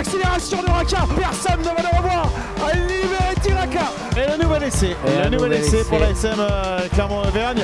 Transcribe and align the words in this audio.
l'accélération 0.00 0.62
de 0.62 0.70
Raka. 0.70 1.06
Personne 1.14 1.60
ne 1.60 1.64
va 1.64 1.82
le 1.82 1.96
revoir. 1.98 2.30
Libéré 2.74 3.34
Tiraka. 3.42 3.92
Et 4.16 4.30
le 4.30 4.42
nouvel 4.42 4.62
essai. 4.62 4.96
Et 5.06 5.24
le 5.24 5.36
nouvel 5.36 5.52
essai 5.52 5.84
pour 5.84 5.98
la 5.98 6.10
SM 6.10 6.36
euh, 6.38 6.88
Clermont-Auvergne. 6.94 7.62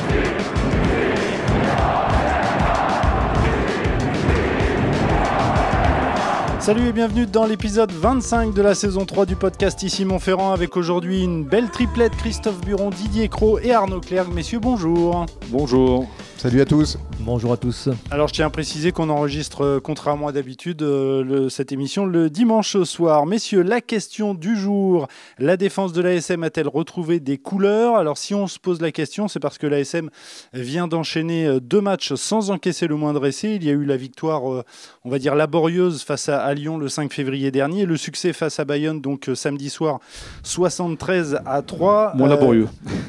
Salut 6.61 6.89
et 6.89 6.93
bienvenue 6.93 7.27
dans 7.27 7.47
l'épisode 7.47 7.93
25 7.93 8.53
de 8.53 8.61
la 8.61 8.75
saison 8.75 9.07
3 9.07 9.25
du 9.25 9.37
podcast 9.37 9.83
Ici 9.83 10.05
Montferrand 10.05 10.53
avec 10.53 10.77
aujourd'hui 10.77 11.23
une 11.23 11.45
belle 11.45 11.71
triplette 11.71 12.17
Christophe 12.17 12.61
Buron, 12.61 12.91
Didier 12.91 13.29
Cros 13.29 13.61
et 13.61 13.73
Arnaud 13.73 14.01
Clerc. 14.01 14.29
Messieurs, 14.29 14.59
bonjour. 14.59 15.25
Bonjour. 15.49 16.07
Salut 16.39 16.61
à 16.61 16.67
tous. 16.67 16.99
Bonjour 17.21 17.55
à 17.55 17.57
tous. 17.57 17.89
Alors 18.11 18.29
je 18.29 18.35
tiens 18.35 18.47
à 18.47 18.51
préciser 18.51 18.93
qu'on 18.93 19.09
enregistre, 19.09 19.65
euh, 19.65 19.81
contrairement 19.81 20.29
à 20.29 20.33
d'habitude, 20.33 20.83
euh, 20.83 21.49
cette 21.49 21.73
émission 21.73 22.05
le 22.05 22.29
dimanche 22.29 22.83
soir. 22.83 23.25
Messieurs, 23.25 23.63
la 23.63 23.81
question 23.81 24.35
du 24.35 24.55
jour, 24.55 25.09
la 25.39 25.57
défense 25.57 25.95
de 25.95 26.03
l'ASM 26.03 26.43
a-t-elle 26.43 26.69
retrouvé 26.69 27.21
des 27.21 27.39
couleurs? 27.39 27.97
Alors 27.97 28.19
si 28.19 28.35
on 28.35 28.47
se 28.47 28.59
pose 28.59 28.83
la 28.83 28.93
question, 28.93 29.29
c'est 29.29 29.41
parce 29.41 29.57
que 29.57 29.67
l'ASM 29.67 30.11
vient 30.53 30.87
d'enchaîner 30.87 31.47
euh, 31.47 31.59
deux 31.59 31.81
matchs 31.81 32.13
sans 32.15 32.51
encaisser 32.51 32.87
le 32.87 32.97
moindre 32.97 33.25
essai. 33.27 33.55
Il 33.55 33.65
y 33.65 33.71
a 33.71 33.73
eu 33.73 33.87
la 33.87 33.97
victoire, 33.97 34.45
on 34.45 35.11
va 35.11 35.19
dire, 35.19 35.35
laborieuse 35.35 36.03
face 36.03 36.29
à, 36.29 36.53
Lyon 36.53 36.77
le 36.77 36.91
5 36.91 37.15
février 37.15 37.51
dernier, 37.51 37.87
le 37.87 37.97
succès 37.97 38.35
face 38.35 38.61
à 38.61 38.67
Bayonne, 38.67 39.01
donc 39.01 39.31
samedi 39.35 39.71
soir, 39.71 40.01
73 40.43 41.41
à 41.47 41.63
3. 41.63 42.13
Moins 42.15 42.29
laborieux. 42.29 42.69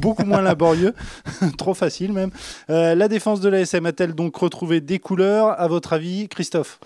beaucoup 0.00 0.24
moins 0.24 0.40
laborieux, 0.40 0.94
trop 1.58 1.74
facile 1.74 2.12
même. 2.12 2.30
La 2.68 3.08
défense 3.08 3.40
de 3.40 3.48
l'ASM 3.48 3.86
a-t-elle 3.86 4.14
donc 4.14 4.36
retrouvé 4.36 4.80
des 4.80 4.98
couleurs, 4.98 5.58
à 5.60 5.68
votre 5.68 5.92
avis, 5.92 6.28
Christophe? 6.28 6.78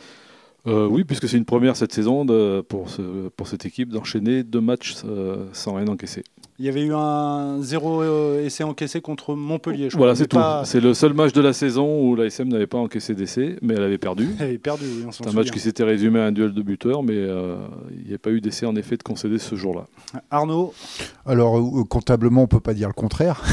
Euh, 0.66 0.86
oui, 0.86 1.04
puisque 1.04 1.28
c'est 1.28 1.36
une 1.36 1.44
première 1.44 1.76
cette 1.76 1.92
saison 1.92 2.26
pour, 2.68 2.88
pour 3.36 3.48
cette 3.48 3.64
équipe 3.64 3.90
d'enchaîner 3.90 4.42
deux 4.42 4.60
matchs 4.60 4.96
euh, 5.04 5.46
sans 5.52 5.74
rien 5.74 5.86
encaisser. 5.88 6.24
Il 6.60 6.66
y 6.66 6.68
avait 6.68 6.82
eu 6.82 6.92
un 6.92 7.62
zéro 7.62 8.02
euh, 8.02 8.44
essai 8.44 8.64
encaissé 8.64 9.00
contre 9.00 9.36
Montpellier. 9.36 9.90
Je 9.90 9.96
voilà, 9.96 10.16
c'est 10.16 10.26
tout. 10.26 10.40
C'est 10.64 10.80
le 10.80 10.92
seul 10.92 11.12
match 11.14 11.32
de 11.32 11.40
la 11.40 11.52
saison 11.52 12.02
où 12.02 12.16
l'ASM 12.16 12.48
n'avait 12.48 12.66
pas 12.66 12.78
encaissé 12.78 13.14
d'essai, 13.14 13.56
mais 13.62 13.74
elle 13.74 13.84
avait 13.84 13.98
perdu. 13.98 14.30
Elle 14.40 14.46
avait 14.46 14.58
perdu, 14.58 14.84
oui, 14.84 15.06
C'est 15.12 15.28
un 15.28 15.32
match 15.32 15.52
qui 15.52 15.60
s'était 15.60 15.84
résumé 15.84 16.18
à 16.18 16.24
un 16.24 16.32
duel 16.32 16.52
de 16.52 16.62
buteurs, 16.62 17.04
mais 17.04 17.14
il 17.14 18.08
n'y 18.08 18.14
a 18.14 18.18
pas 18.18 18.30
eu 18.30 18.40
d'essai 18.40 18.66
en 18.66 18.74
effet 18.74 18.96
de 18.96 19.04
concéder 19.04 19.38
ce 19.38 19.54
jour-là. 19.54 19.86
Arnaud 20.32 20.74
Alors, 21.26 21.62
comptablement, 21.88 22.40
on 22.40 22.44
ne 22.44 22.48
peut 22.48 22.58
pas 22.58 22.74
dire 22.74 22.88
le 22.88 22.94
contraire, 22.94 23.44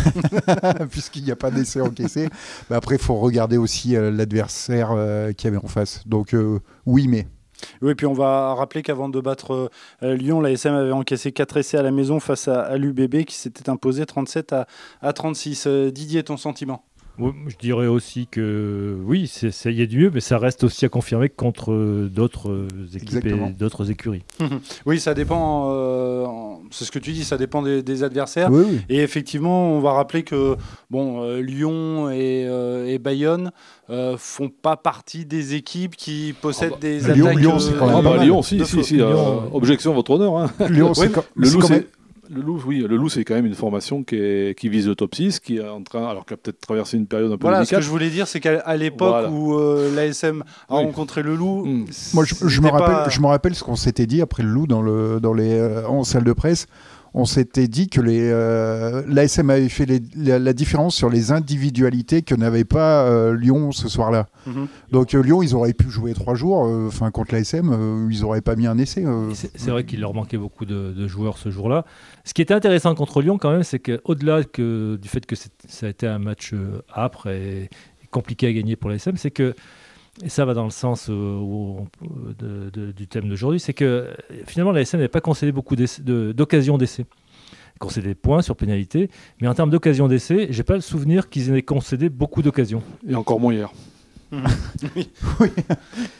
puisqu'il 0.90 1.24
n'y 1.26 1.32
a 1.32 1.36
pas 1.36 1.52
d'essai 1.52 1.82
encaissé. 1.82 2.28
Mais 2.72 2.76
après, 2.76 2.96
il 2.96 3.02
faut 3.02 3.16
regarder 3.16 3.58
aussi 3.58 3.92
l'adversaire 3.92 4.96
qui 5.38 5.46
avait 5.46 5.58
en 5.58 5.68
face. 5.68 6.02
Donc, 6.08 6.36
oui, 6.88 7.08
mais. 7.08 7.28
Oui, 7.82 7.96
puis 7.96 8.06
on 8.06 8.14
va 8.14 8.54
rappeler 8.54 8.82
qu'avant 8.82 9.10
de 9.10 9.20
battre 9.20 9.70
euh, 10.04 10.16
Lyon, 10.16 10.42
l'ASM 10.42 10.74
avait 10.74 10.92
encaissé 10.92 11.32
4 11.32 11.58
essais 11.58 11.78
à 11.78 11.84
la 11.84 11.92
maison 11.92 12.20
face 12.20 12.48
à, 12.48 12.78
l'UBB 12.78 13.24
qui 13.26 13.36
s'était 13.36 13.70
imposé 13.70 14.06
37 14.06 14.54
à, 14.54 14.68
à 15.02 15.14
36. 15.14 15.66
Euh, 15.68 15.92
Didier, 15.92 16.24
ton 16.24 16.38
sentiment? 16.38 16.84
Je 17.18 17.56
dirais 17.58 17.88
aussi 17.88 18.28
que 18.28 18.98
oui, 19.06 19.32
il 19.66 19.72
y 19.72 19.82
a 19.82 19.86
du 19.86 20.00
mieux, 20.00 20.12
mais 20.14 20.20
ça 20.20 20.38
reste 20.38 20.64
aussi 20.64 20.86
à 20.86 20.90
confirmer 20.90 21.30
contre 21.30 21.72
euh, 21.72 22.10
d'autres 22.12 22.50
euh, 22.50 22.68
équipes 22.94 23.26
et 23.26 23.52
d'autres 23.58 23.90
écuries. 23.90 24.24
oui, 24.86 25.00
ça 25.00 25.14
dépend, 25.14 25.72
euh, 25.72 26.26
c'est 26.72 26.86
ce 26.86 26.92
que 26.92 27.00
tu 27.00 27.12
dis, 27.12 27.24
ça 27.24 27.38
dépend 27.38 27.62
des, 27.62 28.04
adversaires. 28.04 28.50
Et 28.90 29.02
effectivement, 29.02 29.72
on 29.72 29.80
va 29.80 29.94
rappeler 29.94 30.24
que 30.24 30.56
bon, 30.90 31.38
Lyon 31.38 32.10
et, 32.12 33.00
Bayonne 33.00 33.52
ne 33.90 34.16
font 34.18 34.50
pas 34.50 34.78
partie 34.78 35.26
des 35.26 35.56
équipes 35.56 35.96
qui 35.96 36.34
possèdent 36.42 36.74
ah 36.74 36.80
bah, 36.82 36.88
des 36.88 37.10
attaques. 37.10 37.36
Lyon, 37.36 37.60
c'est 37.60 37.78
quand 37.78 37.88
même 37.88 38.04
pas 38.04 38.24
Lyon, 38.24 38.42
si, 38.42 38.66
si, 38.66 38.84
si, 38.84 39.02
objection, 39.02 39.94
votre 39.94 40.12
honneur. 40.12 40.38
Hein. 40.38 40.52
Lyon, 40.70 40.94
c'est 40.94 41.12
le 41.36 41.50
loup, 41.50 41.62
le 42.30 42.42
loup, 42.42 42.62
oui, 42.66 42.80
le 42.88 42.96
loup, 42.96 43.10
c'est 43.10 43.24
quand 43.24 43.36
même 43.36 43.46
une 43.46 43.56
formation 43.56 44.04
qui, 44.04 44.54
qui, 44.56 44.70
vise 44.70 44.88
le 44.88 44.96
top 44.96 45.16
6, 45.16 45.40
qui 45.40 45.58
est 45.58 45.68
en 45.68 45.82
train, 45.84 46.08
alors 46.08 46.26
qu'elle 46.26 46.36
a 46.36 46.38
peut-être 46.38 46.60
traversé 46.60 46.98
une 46.98 47.08
période 47.08 47.32
un 47.32 47.38
peu 47.38 47.44
voilà, 47.44 47.60
délicate. 47.60 47.80
ce 47.80 47.82
que 47.82 47.86
je 47.86 47.90
voulais 47.90 48.10
dire, 48.10 48.28
c'est 48.28 48.40
qu'à 48.40 48.76
l'époque 48.78 49.30
où 49.32 49.56
euh, 49.56 49.94
l'ASM 49.96 50.44
a 50.70 50.76
rencontré 50.76 51.24
le 51.24 51.36
loup, 51.36 51.66
hmm. 51.66 51.86
moi 52.14 52.24
je, 52.26 52.62
me 52.62 52.70
rappelle, 52.70 53.12
je 53.12 53.20
me 53.20 53.28
rappelle 53.28 53.56
ce 53.56 53.64
qu'on 53.64 53.76
s'était 53.76 54.08
dit 54.08 54.22
après 54.22 54.44
le 54.44 54.50
loup 54.50 54.68
dans, 54.68 54.82
le, 54.82 55.20
dans 55.20 55.34
les, 55.34 55.54
euh, 55.54 55.88
en 55.88 56.04
salle 56.04 56.24
de 56.24 56.34
presse 56.34 56.68
on 57.18 57.24
s'était 57.24 57.70
dit 57.70 57.88
que 57.88 58.02
euh, 58.06 59.02
l'ASM 59.08 59.50
avait 59.50 59.70
fait 59.70 59.88
la, 60.18 60.54
différence 60.54 60.96
sur 60.96 61.10
les 61.10 61.32
individualités 61.32 62.24
que 62.24 62.36
n'avait 62.36 62.66
pas 62.66 63.06
euh, 63.06 63.34
Lyon 63.34 63.72
ce 63.72 63.88
soir-là. 63.88 64.28
Mhm. 64.46 64.68
Donc 64.92 65.16
euh, 65.16 65.22
Lyon, 65.22 65.42
ils 65.42 65.56
auraient 65.56 65.74
pu 65.74 65.90
jouer 65.90 66.14
trois 66.14 66.36
jours. 66.36 66.58
Enfin, 66.88 67.12
contre 67.12 67.34
l'ASM, 67.34 68.10
ils 68.12 68.20
n'auraient 68.20 68.42
pas 68.42 68.58
mis 68.58 68.68
un 68.68 68.78
essai. 68.78 69.06
C'est 69.34 69.72
vrai 69.72 69.86
qu'il 69.86 70.02
leur 70.02 70.14
manquait 70.14 70.38
beaucoup 70.38 70.66
de, 70.66 71.08
joueurs 71.08 71.38
ce 71.38 71.50
jour-là. 71.50 71.86
Ce 72.26 72.34
qui 72.34 72.42
était 72.42 72.54
intéressant 72.54 72.94
contre 72.96 73.22
Lyon, 73.22 73.38
quand 73.38 73.52
même, 73.52 73.64
c'est 73.64 73.80
qu'au-delà 73.80 74.44
que, 74.44 74.98
du 75.02 75.08
fait 75.08 75.26
que 75.26 75.36
ça 75.36 75.86
a 75.86 75.90
été 75.90 76.08
un 76.08 76.20
match 76.20 76.54
âpre 76.94 77.28
et, 77.28 77.70
compliqué 78.12 78.48
à 78.48 78.54
gagner 78.54 78.76
pour 78.76 78.90
l'ASM, 78.90 79.16
c'est 79.16 79.32
que 79.32 79.56
et 80.24 80.30
ça 80.30 80.46
va 80.46 80.54
dans 80.54 80.64
le 80.64 80.70
sens 80.70 81.10
du 81.10 83.08
thème 83.08 83.28
d'aujourd'hui, 83.30 83.60
c'est 83.60 83.74
que 83.74 84.10
finalement 84.46 84.72
la 84.72 84.86
SN 84.86 84.98
n'avait 84.98 85.08
pas 85.08 85.22
concédé 85.22 85.52
beaucoup 85.52 85.76
d'occasions 85.76 86.78
d'essai. 86.78 87.06
Concédé 87.80 88.08
des 88.10 88.16
points 88.16 88.42
sur 88.42 88.56
pénalité, 88.56 89.10
mais 89.42 89.50
en 89.50 89.54
termes 89.54 89.70
d'occasions 89.70 90.08
d'essai, 90.08 90.48
j'ai 90.50 90.64
pas 90.64 90.76
le 90.76 90.82
souvenir 90.82 91.30
qu'ils 91.30 91.54
aient 91.54 91.62
concédé 91.62 92.08
beaucoup 92.08 92.42
d'occasions. 92.42 92.82
Et 93.06 93.16
encore 93.16 93.42
moins 93.42 93.54
hier. 93.54 93.70
oui. 94.96 95.10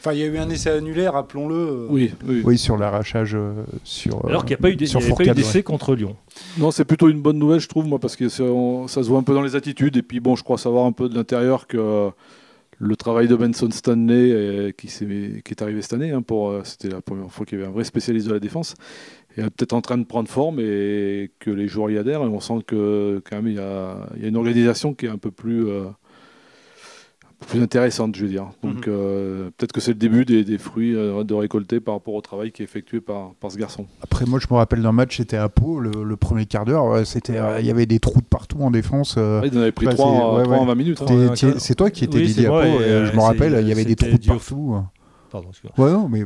Enfin, 0.00 0.12
il 0.12 0.18
y 0.18 0.22
a 0.22 0.26
eu 0.26 0.38
un 0.38 0.48
essai 0.48 0.70
annulé, 0.70 1.08
rappelons-le. 1.08 1.86
Oui, 1.90 2.12
oui. 2.24 2.58
sur 2.58 2.76
l'arrachage. 2.76 3.34
Euh, 3.34 3.64
sur, 3.84 4.24
Alors 4.26 4.44
qu'il 4.44 4.50
n'y 4.50 4.60
a 4.60 4.62
pas 4.62 4.70
eu 4.70 4.76
d'essai 4.76 5.62
contre 5.62 5.94
Lyon. 5.94 6.16
Non, 6.58 6.70
c'est 6.70 6.84
plutôt 6.84 7.08
une 7.08 7.20
bonne 7.20 7.38
nouvelle, 7.38 7.60
je 7.60 7.68
trouve, 7.68 7.86
moi, 7.86 7.98
parce 7.98 8.16
que 8.16 8.28
ça 8.28 8.44
se 8.44 9.08
voit 9.08 9.18
un 9.18 9.22
peu 9.22 9.34
dans 9.34 9.42
les 9.42 9.56
attitudes. 9.56 9.96
Et 9.96 10.02
puis, 10.02 10.20
bon, 10.20 10.36
je 10.36 10.44
crois 10.44 10.58
savoir 10.58 10.86
un 10.86 10.92
peu 10.92 11.08
de 11.08 11.14
l'intérieur 11.14 11.66
que 11.66 12.10
le 12.78 12.96
travail 12.96 13.28
de 13.28 13.36
Benson 13.36 13.70
Stanley 13.70 14.32
euh, 14.32 14.70
qui, 14.72 14.88
est, 14.88 15.62
arrivé 15.62 15.82
cette 15.82 15.94
année, 15.94 16.10
hein, 16.10 16.22
euh, 16.30 16.60
c'était 16.64 16.88
la 16.88 17.00
première 17.00 17.30
fois 17.30 17.46
qu'il 17.46 17.58
y 17.58 17.60
avait 17.60 17.70
un 17.70 17.72
vrai 17.72 17.84
spécialiste 17.84 18.28
de 18.28 18.34
la 18.34 18.40
défense, 18.40 18.74
est 19.36 19.42
peut-être 19.42 19.72
en 19.72 19.80
train 19.80 19.98
de 19.98 20.04
prendre 20.04 20.28
forme 20.28 20.60
et 20.60 21.30
que 21.38 21.50
les 21.50 21.68
joueurs 21.68 21.90
y 21.90 21.98
adhèrent. 21.98 22.22
Et 22.22 22.26
on 22.26 22.40
sent 22.40 22.60
que 22.66 23.22
quand 23.28 23.36
même 23.36 23.48
il 23.48 23.54
y 23.54 23.60
a, 23.60 24.08
il 24.16 24.22
y 24.22 24.24
a 24.24 24.28
une 24.28 24.36
organisation 24.36 24.94
qui 24.94 25.06
est 25.06 25.10
un 25.10 25.18
peu 25.18 25.30
plus 25.30 25.68
euh, 25.68 25.84
plus 27.46 27.62
intéressante, 27.62 28.16
je 28.16 28.22
veux 28.22 28.30
dire. 28.30 28.46
Donc 28.62 28.86
mhm. 28.86 28.94
euh, 28.94 29.50
peut-être 29.56 29.72
que 29.72 29.80
c'est 29.80 29.92
le 29.92 29.98
début 29.98 30.24
des, 30.24 30.58
fruits 30.58 30.94
euh, 30.94 31.22
de 31.22 31.34
récolter 31.34 31.80
par 31.80 31.94
rapport 31.94 32.14
au 32.14 32.20
travail 32.20 32.50
qui 32.50 32.62
est 32.62 32.64
effectué 32.64 33.00
par, 33.00 33.34
par 33.40 33.50
ce 33.50 33.58
garçon. 33.58 33.86
Après, 34.02 34.24
moi, 34.24 34.38
je 34.40 34.46
me 34.50 34.56
rappelle 34.56 34.82
d'un 34.82 34.92
match, 34.92 35.18
c'était 35.18 35.36
à 35.36 35.48
Pau, 35.48 35.78
le, 35.80 36.16
premier 36.16 36.46
quart 36.46 36.64
d'heure, 36.64 37.06
c'était, 37.06 37.36
euh, 37.36 37.60
il 37.60 37.66
y 37.66 37.70
avait 37.70 37.86
des 37.86 38.00
trous 38.00 38.20
de 38.20 38.26
partout 38.26 38.58
en 38.60 38.70
défense. 38.70 39.16
il 39.16 39.22
en 39.56 39.60
avait 39.60 39.72
pris 39.72 39.86
3, 39.86 40.06
en 40.06 40.64
20 40.64 40.74
minutes. 40.74 41.02
Hein. 41.02 41.34
c'est 41.58 41.74
toi 41.74 41.90
qui 41.90 42.04
étais 42.04 42.18
oui, 42.18 42.46
à 42.46 42.50
Pau, 42.50 42.78
je 42.80 43.14
me 43.14 43.20
rappelle, 43.20 43.58
il 43.60 43.68
y 43.68 43.72
avait 43.72 43.84
des 43.84 43.96
trous 43.96 44.18
de 44.18 44.26
partout. 44.26 44.76
Pardon, 45.30 45.48
ouais, 45.76 46.18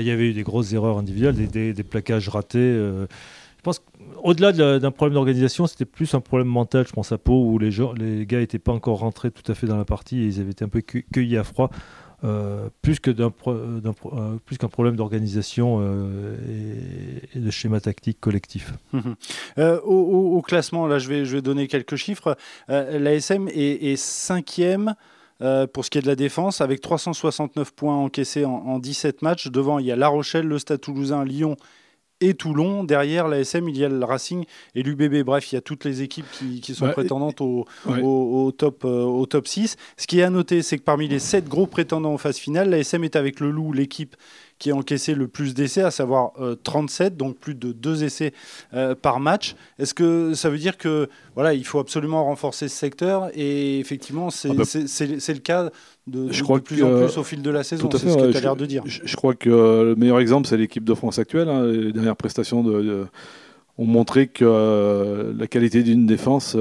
il 0.00 0.06
y 0.06 0.10
avait 0.10 0.30
eu 0.30 0.32
des 0.32 0.42
grosses 0.42 0.72
erreurs 0.72 0.98
individuelles, 0.98 1.36
des, 1.36 1.46
des, 1.46 1.72
des 1.72 1.82
plaquages 1.82 2.28
ratés 2.28 3.06
pense 3.66 3.80
qu'au-delà 3.80 4.52
d'un 4.78 4.90
problème 4.92 5.14
d'organisation, 5.14 5.66
c'était 5.66 5.84
plus 5.84 6.14
un 6.14 6.20
problème 6.20 6.46
mental, 6.46 6.86
je 6.86 6.92
pense 6.92 7.10
à 7.10 7.18
Pau, 7.18 7.44
où 7.44 7.58
les, 7.58 7.72
gens, 7.72 7.92
les 7.92 8.24
gars 8.24 8.38
n'étaient 8.38 8.60
pas 8.60 8.72
encore 8.72 9.00
rentrés 9.00 9.32
tout 9.32 9.50
à 9.50 9.54
fait 9.54 9.66
dans 9.66 9.76
la 9.76 9.84
partie 9.84 10.22
et 10.22 10.26
ils 10.26 10.40
avaient 10.40 10.52
été 10.52 10.64
un 10.64 10.68
peu 10.68 10.80
cueillis 10.80 11.36
à 11.36 11.44
froid. 11.44 11.70
Euh, 12.24 12.70
d'un 13.08 13.32
euh, 13.46 14.36
plus 14.44 14.56
qu'un 14.56 14.68
problème 14.68 14.96
d'organisation 14.96 15.80
euh, 15.82 16.34
et, 17.34 17.38
de 17.38 17.50
schéma 17.50 17.78
tactique 17.78 18.20
collectif. 18.20 18.72
au, 19.84 20.42
classement, 20.46 20.86
là, 20.86 20.98
je 20.98 21.08
vais, 21.08 21.24
je 21.24 21.36
vais 21.36 21.42
donner 21.42 21.66
quelques 21.66 21.96
chiffres. 21.96 22.36
L'ASM 22.68 23.48
est, 23.48 23.92
est, 23.92 23.96
cinquième. 23.96 24.94
pour 25.72 25.84
ce 25.84 25.90
qui 25.90 25.98
est 25.98 26.02
de 26.02 26.06
la 26.06 26.16
défense, 26.16 26.60
avec 26.60 26.80
369 26.80 27.72
points 27.74 27.96
encaissés 27.96 28.44
en, 28.44 28.54
en 28.54 28.78
17 28.78 29.22
matchs. 29.22 29.48
Devant, 29.48 29.80
il 29.80 29.86
y 29.86 29.92
a 29.92 29.96
La 29.96 30.08
Rochelle, 30.08 30.46
le 30.46 30.58
Stade 30.58 30.80
Toulousain, 30.80 31.24
Lyon 31.24 31.56
et 32.20 32.34
Toulon. 32.34 32.84
Derrière 32.84 33.28
l'ASM, 33.28 33.68
il 33.68 33.76
y 33.78 33.84
a 33.84 33.88
le 33.88 34.04
Racing 34.04 34.44
et 34.74 34.82
l'UBB. 34.82 35.24
Bref, 35.24 35.52
il 35.52 35.56
y 35.56 35.58
a 35.58 35.60
toutes 35.60 35.84
les 35.84 36.02
équipes 36.02 36.26
qui, 36.30 36.74
sont 36.74 36.90
prétendantes 36.90 37.40
au, 37.40 37.66
au, 37.86 38.52
top, 38.52 38.84
euh, 38.84 39.02
au 39.02 39.26
top 39.26 39.46
6. 39.46 39.76
Ce 39.96 40.06
qui 40.06 40.20
est 40.20 40.22
à 40.22 40.30
noter, 40.30 40.62
c'est 40.62 40.78
que 40.78 40.84
parmi 40.84 41.08
les 41.08 41.18
7 41.18 41.48
gros 41.48 41.66
prétendants 41.66 42.14
en 42.14 42.18
phase 42.18 42.38
finale, 42.38 42.70
l'ASM 42.70 43.04
est 43.04 43.16
avec 43.16 43.40
le 43.40 43.50
Loup, 43.50 43.72
l'équipe 43.72 44.16
qui 44.58 44.70
a 44.70 44.74
encaissé 44.74 45.14
le 45.14 45.28
plus 45.28 45.54
d'essais, 45.54 45.82
à 45.82 45.90
savoir 45.90 46.32
37, 46.62 47.12
euh, 47.12 47.16
donc 47.16 47.38
plus 47.38 47.54
de 47.54 47.72
2 47.72 48.04
essais 48.04 48.32
euh, 48.74 48.94
par 48.94 49.20
match. 49.20 49.54
Est-ce 49.78 49.92
que 49.92 50.34
ça 50.34 50.48
veut 50.48 50.58
dire 50.58 50.78
que 50.78 51.08
voilà, 51.34 51.52
il 51.52 51.64
faut 51.66 51.78
absolument 51.78 52.24
renforcer 52.24 52.68
ce 52.68 52.76
secteur 52.76 53.30
Et 53.34 53.78
effectivement, 53.78 54.30
c'est 54.30 54.50
ah 54.50 54.54
bah, 54.54 54.64
le 54.64 55.38
cas 55.38 55.70
de, 56.06 56.32
je 56.32 56.42
crois 56.42 56.60
plus 56.60 56.82
en 56.82 56.96
plus 56.96 57.18
au 57.18 57.24
fil 57.24 57.42
de 57.42 57.50
la 57.50 57.64
saison. 57.64 57.88
C'est 57.90 57.98
ce 57.98 58.16
que 58.16 58.30
tu 58.30 58.36
as 58.36 58.40
l'air 58.40 58.56
de 58.56 58.66
dire. 58.66 58.82
Je, 58.86 59.16
crois 59.16 59.34
que 59.34 59.50
le 59.50 59.94
meilleur 59.96 60.20
exemple, 60.20 60.48
c'est 60.48 60.56
l'équipe 60.56 60.84
de 60.84 60.94
France 60.94 61.18
actuelle. 61.18 61.48
Hein, 61.48 61.66
les 61.66 61.92
dernières 61.92 62.16
prestations 62.16 62.62
de, 62.62 63.06
ont 63.78 63.84
montré 63.84 64.26
que 64.26 65.34
la 65.36 65.46
qualité 65.46 65.82
d'une 65.82 66.06
défense 66.06 66.56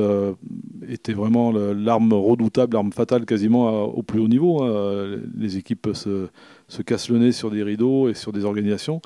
était 0.89 1.13
vraiment 1.13 1.51
l'arme 1.51 2.13
redoutable, 2.13 2.73
l'arme 2.73 2.91
fatale 2.91 3.25
quasiment 3.25 3.83
au 3.83 4.03
plus 4.03 4.19
haut 4.19 4.27
niveau. 4.27 4.63
Hein. 4.63 5.19
Les 5.37 5.57
équipes 5.57 5.89
se, 5.93 6.27
se, 6.67 6.81
cassent 6.81 7.09
le 7.09 7.19
nez 7.19 7.31
sur 7.31 7.51
des 7.51 7.63
rideaux 7.63 8.09
et 8.09 8.13
sur 8.15 8.33
des 8.33 8.43
organisations 8.43 9.01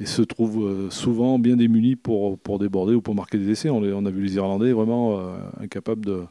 et 0.00 0.06
se 0.06 0.22
trouvent 0.22 0.90
souvent 0.90 1.38
bien 1.38 1.56
démunis 1.56 1.96
pour, 1.96 2.38
déborder 2.58 2.94
ou 2.94 3.02
pour 3.02 3.14
marquer 3.14 3.36
des 3.36 3.50
essais. 3.50 3.68
On 3.68 4.06
a 4.06 4.10
vu 4.10 4.22
les 4.22 4.36
Irlandais 4.36 4.72
vraiment 4.72 5.20
incapables 5.60 6.06
de, 6.06 6.22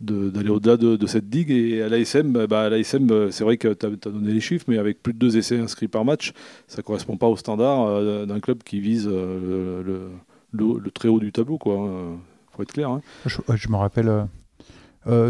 d'aller 0.00 0.50
au-delà 0.50 0.76
de, 0.76 1.06
cette 1.06 1.28
digue. 1.28 1.50
Et 1.50 1.82
à 1.82 1.88
l'ASM, 1.88 2.46
bah, 2.46 2.70
euh, 2.70 3.30
c'est 3.30 3.44
vrai 3.44 3.56
que 3.56 3.72
tu 3.74 3.86
as, 3.86 4.10
donné 4.10 4.32
les 4.32 4.40
chiffres, 4.40 4.66
mais 4.68 4.78
avec 4.78 5.02
plus 5.02 5.12
de 5.12 5.18
deux 5.18 5.36
essais 5.36 5.58
inscrits 5.58 5.88
par 5.88 6.04
match, 6.04 6.32
ça 6.66 6.78
ne 6.78 6.82
correspond 6.82 7.16
pas 7.16 7.26
au 7.26 7.36
standard 7.36 7.86
euh, 7.86 8.26
d'un 8.26 8.40
club 8.40 8.62
qui 8.62 8.80
vise 8.80 9.08
euh, 9.10 10.10
le, 10.52 10.90
très 10.90 11.08
haut 11.08 11.20
du 11.20 11.32
tableau. 11.32 11.58
Il 11.64 11.70
hein. 11.70 12.18
faut 12.52 12.62
être 12.62 12.72
clair. 12.72 12.90
Hein. 12.90 13.02
Je, 13.26 13.68
me 13.68 13.76
rappelle. 13.76 14.26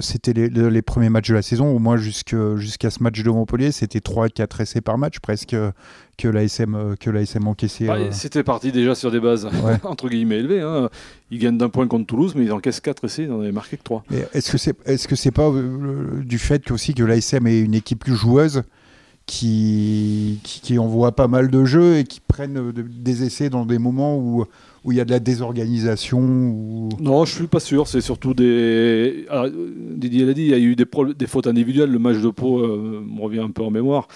c'était 0.01 0.33
les, 0.33 0.83
premiers 0.83 1.11
matchs 1.11 1.29
de 1.29 1.35
la 1.35 1.43
saison, 1.43 1.75
au 1.75 1.79
moins 1.79 1.97
jusqu'à 1.97 2.91
ce 2.91 3.03
match 3.03 3.23
de 3.23 3.31
Montpellier, 3.31 3.73
c'était 3.73 4.01
3-4 4.01 4.63
essais 4.63 4.81
par 4.81 4.99
match 4.99 5.19
presque 5.21 5.57
que 6.19 6.29
l'ASM 6.29 6.75
euh, 6.75 6.97
que 6.97 7.09
l'ASM 7.09 7.47
encaissait. 7.47 7.87
Bah, 7.87 7.97
euh. 7.97 8.09
C'était 8.11 8.43
parti 8.43 8.73
déjà 8.73 8.95
sur 8.95 9.11
des 9.11 9.21
bases 9.21 9.49
entre 9.85 10.09
guillemets 10.09 10.39
élevées. 10.39 10.61
Hein. 10.61 10.91
Ils 11.31 11.39
gagnent 11.39 11.57
d'un 11.57 11.69
point 11.71 11.87
contre 11.87 12.07
Toulouse, 12.07 12.35
mais 12.37 12.45
ils 12.45 12.53
encaissent 12.53 12.81
4 12.81 13.05
essais, 13.05 13.23
ils 13.23 13.29
n'en 13.29 13.41
avaient 13.41 13.53
marqué 13.53 13.77
que 13.77 13.85
3. 13.85 14.05
Est-ce 14.35 14.53
que 14.53 14.59
c'est 14.59 14.77
est-ce 14.87 15.09
que 15.09 15.17
c'est 15.17 15.31
pas 15.31 15.49
euh, 15.49 16.23
du 16.23 16.39
fait 16.39 16.65
que 16.65 16.75
aussi 16.75 16.93
que 16.93 17.05
l'ASM 17.05 17.47
est 17.47 17.61
une 17.61 17.75
équipe 17.75 18.01
plus 18.01 18.17
joueuse 18.17 18.65
qui, 19.27 20.41
qui, 20.43 20.79
envoie 20.79 21.13
pas 21.13 21.29
mal 21.29 21.51
de 21.51 21.67
jeux 21.67 21.99
et 21.99 22.05
qui 22.05 22.19
prennent 22.19 22.73
des 22.73 23.25
essais 23.25 23.51
dans 23.51 23.67
des 23.67 23.79
moments 23.79 24.17
où 24.17 24.47
où 24.85 24.93
il 24.93 24.97
y 24.97 25.01
a 25.03 25.05
de 25.05 25.11
la 25.11 25.19
désorganisation 25.19 26.21
ou... 26.21 26.89
Non, 27.01 27.25
je 27.25 27.35
suis 27.35 27.47
pas 27.49 27.61
sûr. 27.61 27.89
C'est 27.89 28.01
surtout 28.01 28.33
des. 28.33 29.27
Didier 29.97 30.25
l'a 30.25 30.33
dit, 30.33 30.43
il 30.43 30.49
y 30.49 30.55
a 30.55 30.59
eu 30.59 30.77
des, 30.77 30.87
des 31.19 31.27
fautes 31.27 31.47
individuelles. 31.49 31.91
Le 31.91 31.99
match 31.99 32.19
de 32.19 32.31
Pau 32.31 32.67
me 32.67 33.21
revient 33.21 33.41
un 33.41 33.51
peu 33.51 33.63
en 33.63 33.71
mémoire 33.71 34.09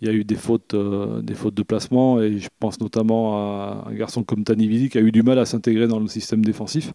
il 0.00 0.08
y 0.08 0.10
a 0.10 0.14
eu 0.14 0.24
des 0.24 0.34
fautes, 0.34 0.74
euh, 0.74 1.20
des 1.20 1.34
fautes 1.34 1.54
de 1.54 1.62
placement 1.62 2.20
et 2.20 2.38
je 2.38 2.48
pense 2.58 2.80
notamment 2.80 3.36
à 3.36 3.84
un 3.88 3.94
garçon 3.94 4.22
comme 4.22 4.44
Tanividi 4.44 4.88
qui 4.88 4.98
a 4.98 5.00
eu 5.00 5.12
du 5.12 5.22
mal 5.22 5.38
à 5.38 5.44
s'intégrer 5.44 5.86
dans 5.86 6.00
le 6.00 6.08
système 6.08 6.44
défensif. 6.44 6.92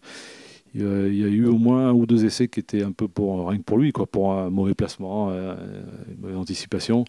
Il 0.74 0.82
y 1.16 1.24
a 1.24 1.28
eu 1.28 1.46
au 1.46 1.56
moins 1.56 1.88
un 1.88 1.92
ou 1.92 2.04
deux 2.04 2.26
essais 2.26 2.48
qui 2.48 2.60
étaient 2.60 2.82
un 2.82 2.92
peu 2.92 3.08
pour 3.08 3.48
rien 3.48 3.58
que 3.58 3.62
pour 3.62 3.78
lui, 3.78 3.92
quoi, 3.92 4.04
pour 4.04 4.34
un 4.34 4.50
mauvais 4.50 4.74
placement, 4.74 5.30
euh, 5.30 5.54
une 6.10 6.20
mauvaise 6.20 6.36
anticipation. 6.36 7.06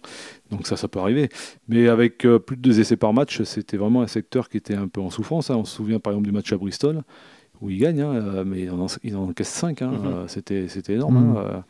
Donc 0.50 0.66
ça, 0.66 0.78
ça 0.78 0.88
peut 0.88 1.00
arriver. 1.00 1.28
Mais 1.68 1.88
avec 1.88 2.24
euh, 2.24 2.38
plus 2.38 2.56
de 2.56 2.62
deux 2.62 2.80
essais 2.80 2.96
par 2.96 3.12
match, 3.12 3.42
c'était 3.42 3.76
vraiment 3.76 4.00
un 4.00 4.06
secteur 4.06 4.48
qui 4.48 4.56
était 4.56 4.74
un 4.74 4.88
peu 4.88 5.02
en 5.02 5.10
souffrance. 5.10 5.50
Hein. 5.50 5.56
On 5.56 5.66
se 5.66 5.76
souvient 5.76 6.00
par 6.00 6.14
exemple 6.14 6.28
du 6.28 6.32
match 6.32 6.50
à 6.50 6.56
Bristol 6.56 7.02
où 7.60 7.68
il 7.68 7.78
gagne, 7.78 8.00
hein, 8.00 8.44
mais 8.46 8.62
il 8.62 9.14
en, 9.16 9.28
encaisse 9.28 9.48
5. 9.48 9.82
Hein. 9.82 9.92
Mm-hmm. 9.92 10.28
C'était, 10.28 10.68
c'était 10.68 10.94
énorme. 10.94 11.34
Mm-hmm. 11.34 11.62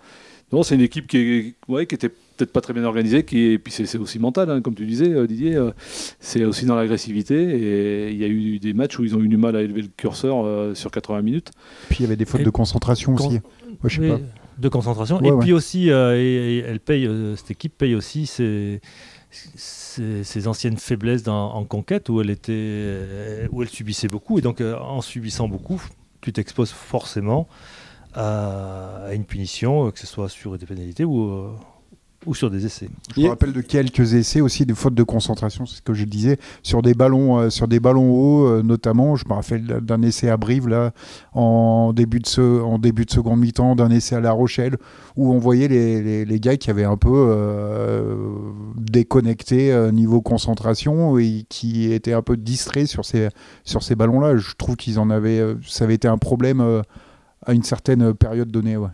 Non, 0.53 0.63
c'est 0.63 0.77
une 0.77 0.81
équipe 0.81 1.07
qui, 1.07 1.55
ouais, 1.69 1.87
qui 1.87 1.95
était 1.95 2.09
peut-être 2.09 2.53
pas 2.53 2.61
très 2.63 2.73
bien 2.73 2.85
organisée, 2.85 3.25
qui 3.25 3.39
et 3.53 3.59
puis 3.59 3.73
c'est 3.73 3.99
aussi 3.99 4.19
mental, 4.19 4.51
hein, 4.51 4.63
comme 4.63 4.75
tu 4.75 4.87
disais, 4.87 5.11
euh, 5.11 5.27
Didier. 5.27 5.57
Euh, 5.57 5.73
c'est 6.21 6.45
aussi 6.45 6.65
dans 6.65 6.77
l'agressivité. 6.77 7.35
Et 7.35 8.11
il 8.13 8.17
y 8.19 8.25
a 8.25 8.29
eu 8.29 8.59
des 8.59 8.73
matchs 8.73 8.99
où 8.99 9.05
ils 9.05 9.15
ont 9.15 9.21
eu 9.21 9.29
du 9.29 9.37
mal 9.37 9.57
à 9.57 9.63
élever 9.63 9.83
le 9.83 9.89
curseur 9.95 10.45
euh, 10.45 10.75
sur 10.75 10.91
80 10.91 11.23
minutes. 11.23 11.51
Puis 11.89 11.99
il 12.01 12.03
y 12.03 12.07
avait 12.07 12.17
des 12.17 12.25
fautes 12.25 12.43
de 12.43 12.51
concentration 12.51 13.15
aussi. 13.15 13.41
je 13.85 14.01
sais 14.01 14.09
pas. 14.09 14.21
De 14.59 14.69
concentration. 14.69 15.21
et 15.21 15.31
puis 15.39 15.53
aussi, 15.53 15.89
elle 15.89 16.81
paye, 16.81 17.09
cette 17.37 17.53
équipe 17.53 17.79
paye 17.79 17.95
aussi 17.95 18.27
ses, 18.27 18.81
ses, 19.31 20.49
anciennes 20.49 20.79
faiblesses 20.79 21.29
en 21.29 21.65
conquête 21.65 22.09
où 22.09 22.21
elle, 22.21 22.31
était, 22.31 23.49
où 23.53 23.63
elle 23.63 23.69
subissait 23.69 24.09
beaucoup. 24.09 24.37
Et 24.39 24.43
donc, 24.43 24.61
en 24.61 25.01
subissant 25.01 25.47
beaucoup, 25.47 25.81
tu 26.23 26.33
t'exposes 26.33 26.73
forcément 26.73 27.47
à, 28.19 29.15
une 29.15 29.25
punition, 29.25 29.87
euh, 29.87 29.91
que 29.91 29.99
ce 29.99 30.07
soit 30.07 30.29
sur 30.29 30.59
des 30.59 30.67
pénalités 30.67 31.05
ou, 31.05 31.31
euh, 31.31 31.51
ou 32.27 32.35
sur 32.35 32.51
des 32.51 32.67
essais. 32.67 32.91
Je 33.17 33.23
me 33.23 33.29
rappelle 33.29 33.53
de 33.53 33.61
quelques 33.61 34.15
essais 34.15 34.41
aussi, 34.41 34.67
des 34.67 34.75
fautes 34.75 34.95
de 34.95 35.05
concentration, 35.05 35.67
c'est 35.67 35.77
ce 35.77 35.83
que 35.83 35.95
je 35.95 36.05
disais, 36.05 36.37
sur 36.65 36.83
des 36.83 36.95
ballons, 36.95 37.39
euh, 37.39 37.51
sur 37.51 37.69
des 37.69 37.79
ballons 37.79 38.11
hauts 38.11 38.63
notamment. 38.65 39.15
Je 39.15 39.25
me 39.29 39.35
rappelle 39.35 39.65
d'un 39.65 40.03
essai 40.03 40.29
à 40.29 40.37
Brive 40.37 40.67
là, 40.67 40.91
en 41.33 41.93
début 41.93 42.19
de, 42.19 42.27
ce, 42.27 42.61
en 42.61 42.81
début 42.81 43.05
de 43.05 43.11
seconde 43.13 43.39
mi-temps, 43.39 43.77
d'un 43.77 43.91
essai 43.91 44.17
à 44.17 44.21
La 44.21 44.33
Rochelle, 44.33 44.77
où 45.17 45.33
on 45.33 45.39
voyait 45.39 45.69
les, 45.69 46.03
les, 46.03 46.25
les 46.25 46.41
gars 46.41 46.57
qui 46.57 46.71
avaient 46.71 46.85
un 46.85 46.97
peu 46.97 47.37
déconnecté 48.77 49.73
niveau 49.93 50.21
concentration 50.21 51.19
et 51.19 51.45
qui 51.49 51.93
étaient 51.93 52.15
un 52.15 52.23
peu 52.23 52.37
distraits 52.37 52.89
sur 52.89 53.05
ces, 53.05 53.29
sur 53.65 53.85
ces 53.85 53.95
ballons-là. 53.95 54.37
Je 54.37 54.55
trouve 54.57 54.75
qu'ils 54.75 54.99
en 54.99 55.09
avaient, 55.09 55.55
ça 55.65 55.85
avait 55.85 55.95
été 55.95 56.09
un 56.09 56.19
problème 56.19 56.83
à 57.45 57.53
une 57.55 57.63
certaine 57.63 58.15
période 58.15 58.51
donnée. 58.51 58.77
Ouais. 58.77 58.91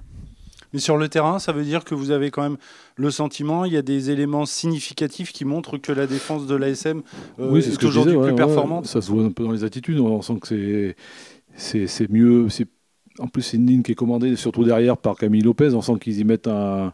Mais 0.74 0.80
sur 0.80 0.96
le 0.96 1.08
terrain, 1.08 1.38
ça 1.38 1.52
veut 1.52 1.62
dire 1.62 1.84
que 1.84 1.94
vous 1.94 2.10
avez 2.10 2.32
quand 2.32 2.42
même 2.42 2.56
le 2.96 3.10
sentiment, 3.12 3.64
il 3.64 3.72
y 3.72 3.76
a 3.76 3.82
des 3.82 4.10
éléments 4.10 4.44
significatifs 4.44 5.32
qui 5.32 5.44
montrent 5.44 5.78
que 5.78 5.92
la 5.92 6.08
défense 6.08 6.48
de 6.48 6.56
l'ASM 6.56 7.02
euh, 7.38 7.48
oui, 7.52 7.60
est, 7.60 7.84
aujourd'hui 7.84 8.18
plus 8.18 8.34
performante. 8.34 8.86
ça 8.86 9.00
se 9.00 9.08
voit 9.08 9.22
un 9.22 9.30
peu 9.30 9.44
dans 9.44 9.52
les 9.52 9.62
attitudes, 9.62 10.00
on 10.00 10.20
sent 10.20 10.34
que 10.40 10.94
c'est, 11.54 11.86
c'est, 11.86 12.10
mieux. 12.10 12.48
En 13.20 13.28
plus, 13.28 13.42
c'est 13.42 13.56
une 13.56 13.66
ligne 13.68 13.82
qui 13.82 13.92
est 13.92 13.94
commandée 13.94 14.34
surtout 14.34 14.64
derrière 14.64 14.96
par 14.96 15.16
Camille 15.16 15.42
Lopez, 15.42 15.74
on 15.74 15.80
sent 15.80 15.98
qu'ils 16.00 16.18
y 16.18 16.24
mettent 16.24 16.48
un... 16.48 16.92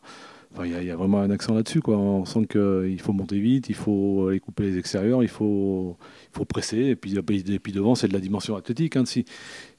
Il 0.64 0.85
y, 0.85 0.91
a 0.91 0.96
vraiment 0.96 1.20
un 1.20 1.31
accent 1.31 1.55
là-dessus. 1.55 1.81
On 1.87 2.25
sent 2.25 2.46
qu'il 2.50 3.00
faut 3.00 3.12
monter 3.12 3.38
vite, 3.38 3.69
il 3.69 3.76
faut 3.76 4.26
aller 4.29 4.41
couper 4.41 4.64
les 4.64 4.79
extérieurs, 4.79 5.23
il 5.23 5.29
faut, 5.29 5.96
il 6.25 6.37
faut 6.37 6.44
presser. 6.44 6.87
Et 6.87 6.96
puis, 6.96 7.14
et 7.17 7.58
puis 7.61 7.73
devant, 7.73 7.94
c'est 7.94 8.08
de 8.08 8.12
la 8.12 8.19
dimension 8.19 8.56
athlétique. 8.56 8.96
Hein. 8.96 9.05
Si, 9.06 9.25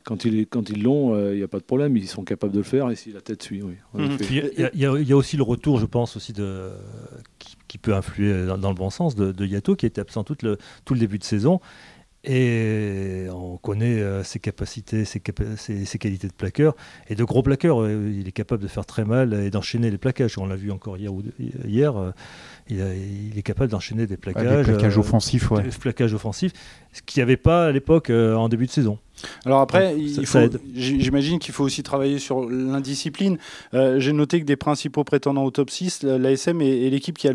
quand, 0.04 0.26
ils 0.26 0.84
l'ont, 0.84 1.16
il 1.16 1.22
euh, 1.22 1.36
n'y 1.36 1.44
a 1.44 1.48
pas 1.48 1.60
de 1.60 1.64
problème, 1.64 1.96
ils 1.98 2.08
sont 2.08 2.24
capables 2.24 2.54
de 2.54 2.60
le 2.60 2.64
faire 2.64 2.90
et 2.90 2.96
si 2.96 3.12
la 3.12 3.22
tête 3.22 3.44
suit, 3.44 3.62
oui. 3.62 3.76
Mhm. 3.94 4.18
Il 4.30 4.70
y, 4.74 4.82
y, 4.82 5.12
a 5.14 5.18
aussi 5.18 5.38
le 5.38 5.44
retour, 5.44 5.80
je 5.80 5.86
pense, 5.86 6.16
aussi 6.16 6.34
de, 6.34 6.72
qui, 7.68 7.78
peut 7.78 7.94
influer 7.94 8.46
dans, 8.46 8.70
le 8.70 8.76
bon 8.76 8.90
sens, 8.90 9.16
de, 9.16 9.32
de, 9.32 9.46
Yato, 9.46 9.76
qui 9.76 9.86
était 9.86 10.02
absent 10.02 10.24
tout 10.24 10.38
le, 10.44 10.58
tout 10.86 10.94
le 10.94 11.00
début 11.00 11.18
de 11.18 11.24
saison. 11.24 11.60
Et 12.24 13.26
on 13.32 13.58
connaît 13.58 14.00
euh, 14.00 14.24
ses 14.24 14.40
capacités, 14.40 15.06
ses, 15.06 15.22
ses, 15.58 15.98
qualités 15.98 16.28
de 16.28 16.34
plaqueur. 16.34 16.76
Et 17.10 17.16
de 17.16 17.24
gros 17.24 17.42
plaqueurs, 17.42 17.82
euh, 17.82 18.12
il 18.14 18.28
est 18.28 18.32
capable 18.32 18.62
de 18.62 18.68
faire 18.68 18.86
très 18.86 19.06
mal 19.06 19.34
et 19.34 19.50
d'enchaîner 19.50 19.90
les 19.90 19.98
plaquages. 19.98 20.38
On 20.38 20.46
l'a 20.46 20.56
vu 20.56 20.72
encore 20.72 20.98
hier. 20.98 21.12
hier 21.66 22.14
il, 22.70 23.38
est 23.38 23.44
capable 23.44 23.72
d'enchaîner 23.72 24.06
des 24.06 24.18
plaquages. 24.18 24.66
des 24.66 24.74
plaquages 24.74 24.98
offensifs, 24.98 25.50
ouais. 25.52 25.64
Des 25.64 25.70
plaquages 25.70 26.14
offensifs, 26.14 26.54
ce 26.94 27.02
qu'il 27.02 27.20
n'y 27.20 27.24
avait 27.24 27.38
pas 27.38 27.66
à 27.68 27.72
l'époque 27.72 28.10
en 28.10 28.50
début 28.50 28.68
de 28.68 28.72
saison. 28.72 29.00
Alors 29.46 29.62
après, 29.62 29.96
j'imagine 30.74 31.40
qu'il 31.40 31.54
faut 31.54 31.64
aussi 31.64 31.84
travailler 31.84 32.20
sur 32.20 32.50
l'indiscipline. 32.50 33.38
Euh, 33.74 34.00
j'ai 34.00 34.14
noté 34.14 34.40
que 34.40 34.46
des 34.46 34.56
principaux 34.56 35.04
prétendants 35.04 35.44
au 35.44 35.52
top 35.52 35.70
6, 35.70 36.04
l'ASM 36.04 36.62
est, 36.62 36.88
est 36.88 36.90
l'équipe 36.90 37.18
qui 37.18 37.28
a 37.28 37.34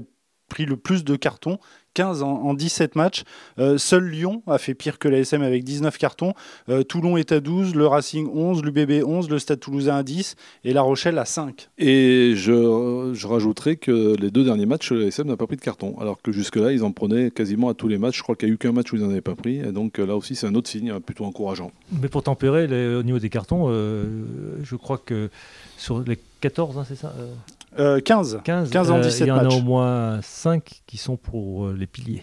pris 0.48 0.64
le 0.64 0.76
plus 0.76 1.04
de 1.04 1.16
cartons, 1.16 1.58
15 1.96 2.22
en, 2.22 2.52
17 2.52 2.94
matchs. 2.94 3.24
Euh, 3.58 3.78
seul 3.78 4.06
Lyon 4.06 4.42
a 4.46 4.58
fait 4.58 4.74
pire 4.74 4.98
que 4.98 5.08
l'ASM 5.08 5.40
avec 5.40 5.64
19 5.64 5.96
cartons. 5.96 6.34
Euh, 6.68 6.82
Toulon 6.82 7.16
est 7.16 7.32
à 7.32 7.40
12, 7.40 7.74
le 7.74 7.86
Racing 7.86 8.28
11, 8.34 8.62
l'UBB 8.62 9.02
11, 9.02 9.30
le 9.30 9.38
Stade 9.38 9.60
Toulousain 9.60 9.96
à 9.96 10.02
10 10.02 10.36
et 10.64 10.74
La 10.74 10.82
Rochelle 10.82 11.16
à 11.16 11.24
5. 11.24 11.70
Et 11.78 12.34
je, 12.36 13.12
je 13.14 13.26
rajouterai 13.26 13.76
que 13.76 14.14
les 14.20 14.30
deux 14.30 14.44
derniers 14.44 14.66
matchs, 14.66 14.92
l'ASM 14.92 15.26
n'a 15.26 15.38
pas 15.38 15.46
pris 15.46 15.56
de 15.56 15.62
carton, 15.62 15.98
alors 15.98 16.20
que 16.20 16.32
jusque-là, 16.32 16.72
ils 16.72 16.84
en 16.84 16.92
prenaient 16.92 17.30
quasiment 17.30 17.70
à 17.70 17.74
tous 17.74 17.88
les 17.88 17.96
matchs. 17.96 18.18
Je 18.18 18.22
crois 18.22 18.36
qu'il 18.36 18.48
n'y 18.48 18.52
a 18.52 18.54
eu 18.56 18.58
qu'un 18.58 18.72
match 18.72 18.92
où 18.92 18.96
ils 18.96 19.02
n'en 19.02 19.08
avaient 19.08 19.22
pas 19.22 19.34
pris. 19.34 19.56
Et 19.60 19.72
donc 19.72 19.96
là 19.96 20.16
aussi, 20.16 20.36
c'est 20.36 20.46
un 20.46 20.54
autre 20.54 20.68
signe 20.68 20.90
hein, 20.90 21.00
plutôt 21.00 21.24
encourageant. 21.24 21.72
Mais 22.02 22.10
pour 22.10 22.22
tempérer, 22.22 22.66
au 22.94 23.02
niveau 23.04 23.18
des 23.18 23.30
cartons, 23.30 23.68
euh, 23.68 24.04
je 24.62 24.76
crois 24.76 24.98
que 24.98 25.30
sur 25.78 26.00
les 26.00 26.18
14, 26.42 26.76
hein, 26.76 26.84
c'est 26.86 26.96
ça 26.96 27.14
15. 27.76 28.40
15. 28.44 28.70
15 28.70 28.90
en 28.90 29.00
17 29.00 29.26
Il 29.26 29.28
y 29.28 29.30
en 29.32 29.38
a 29.38 29.48
au 29.48 29.62
moins 29.62 30.20
5 30.22 30.82
qui 30.86 30.96
sont 30.96 31.16
pour 31.16 31.66
euh, 31.66 31.76
les 31.78 31.86
piliers. 31.86 32.22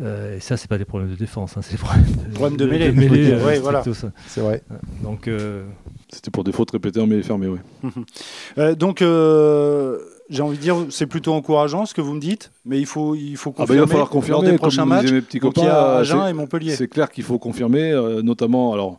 Euh, 0.00 0.36
et 0.36 0.40
ça, 0.40 0.56
c'est 0.56 0.68
pas 0.68 0.78
des 0.78 0.84
problèmes 0.84 1.10
de 1.10 1.16
défense, 1.16 1.56
hein, 1.56 1.60
c'est 1.62 1.72
des 1.72 1.78
problèmes 1.78 2.56
de, 2.56 2.64
de, 2.64 2.70
mêlée. 2.70 2.90
De 2.90 2.98
mêlée 2.98 3.34
ouais, 3.34 3.58
voilà. 3.58 3.84
C'est 4.26 4.40
vrai. 4.40 4.62
Donc, 5.02 5.28
euh... 5.28 5.64
C'était 6.12 6.30
pour 6.30 6.44
des 6.44 6.52
fautes 6.52 6.70
répétées 6.70 7.00
en 7.00 7.06
mêlée 7.06 7.22
fermée, 7.22 7.46
oui. 7.46 7.58
euh, 8.58 8.74
donc, 8.74 9.00
euh, 9.00 9.98
j'ai 10.28 10.42
envie 10.42 10.56
de 10.56 10.62
dire, 10.62 10.76
c'est 10.90 11.06
plutôt 11.06 11.34
encourageant 11.34 11.86
ce 11.86 11.94
que 11.94 12.00
vous 12.00 12.14
me 12.14 12.20
dites, 12.20 12.52
mais 12.64 12.78
il 12.78 12.86
faut, 12.86 13.14
il 13.14 13.36
faut 13.36 13.52
confirmer 13.52 13.64
ah 13.64 13.66
bah 13.66 13.74
il 13.74 13.80
va 13.80 13.86
falloir 13.86 14.08
confirmer 14.08 14.42
lors 14.42 14.52
des 14.52 14.58
prochains 14.58 14.86
matchs. 14.86 15.10
Mes 15.10 15.22
petits 15.22 15.40
copains, 15.40 15.62
il 15.62 15.66
y 15.66 15.68
a 15.68 15.96
Agen 15.96 16.26
et 16.26 16.32
Montpellier. 16.32 16.74
C'est 16.74 16.88
clair 16.88 17.10
qu'il 17.10 17.24
faut 17.24 17.38
confirmer, 17.38 17.92
notamment, 18.22 18.72
alors, 18.72 18.98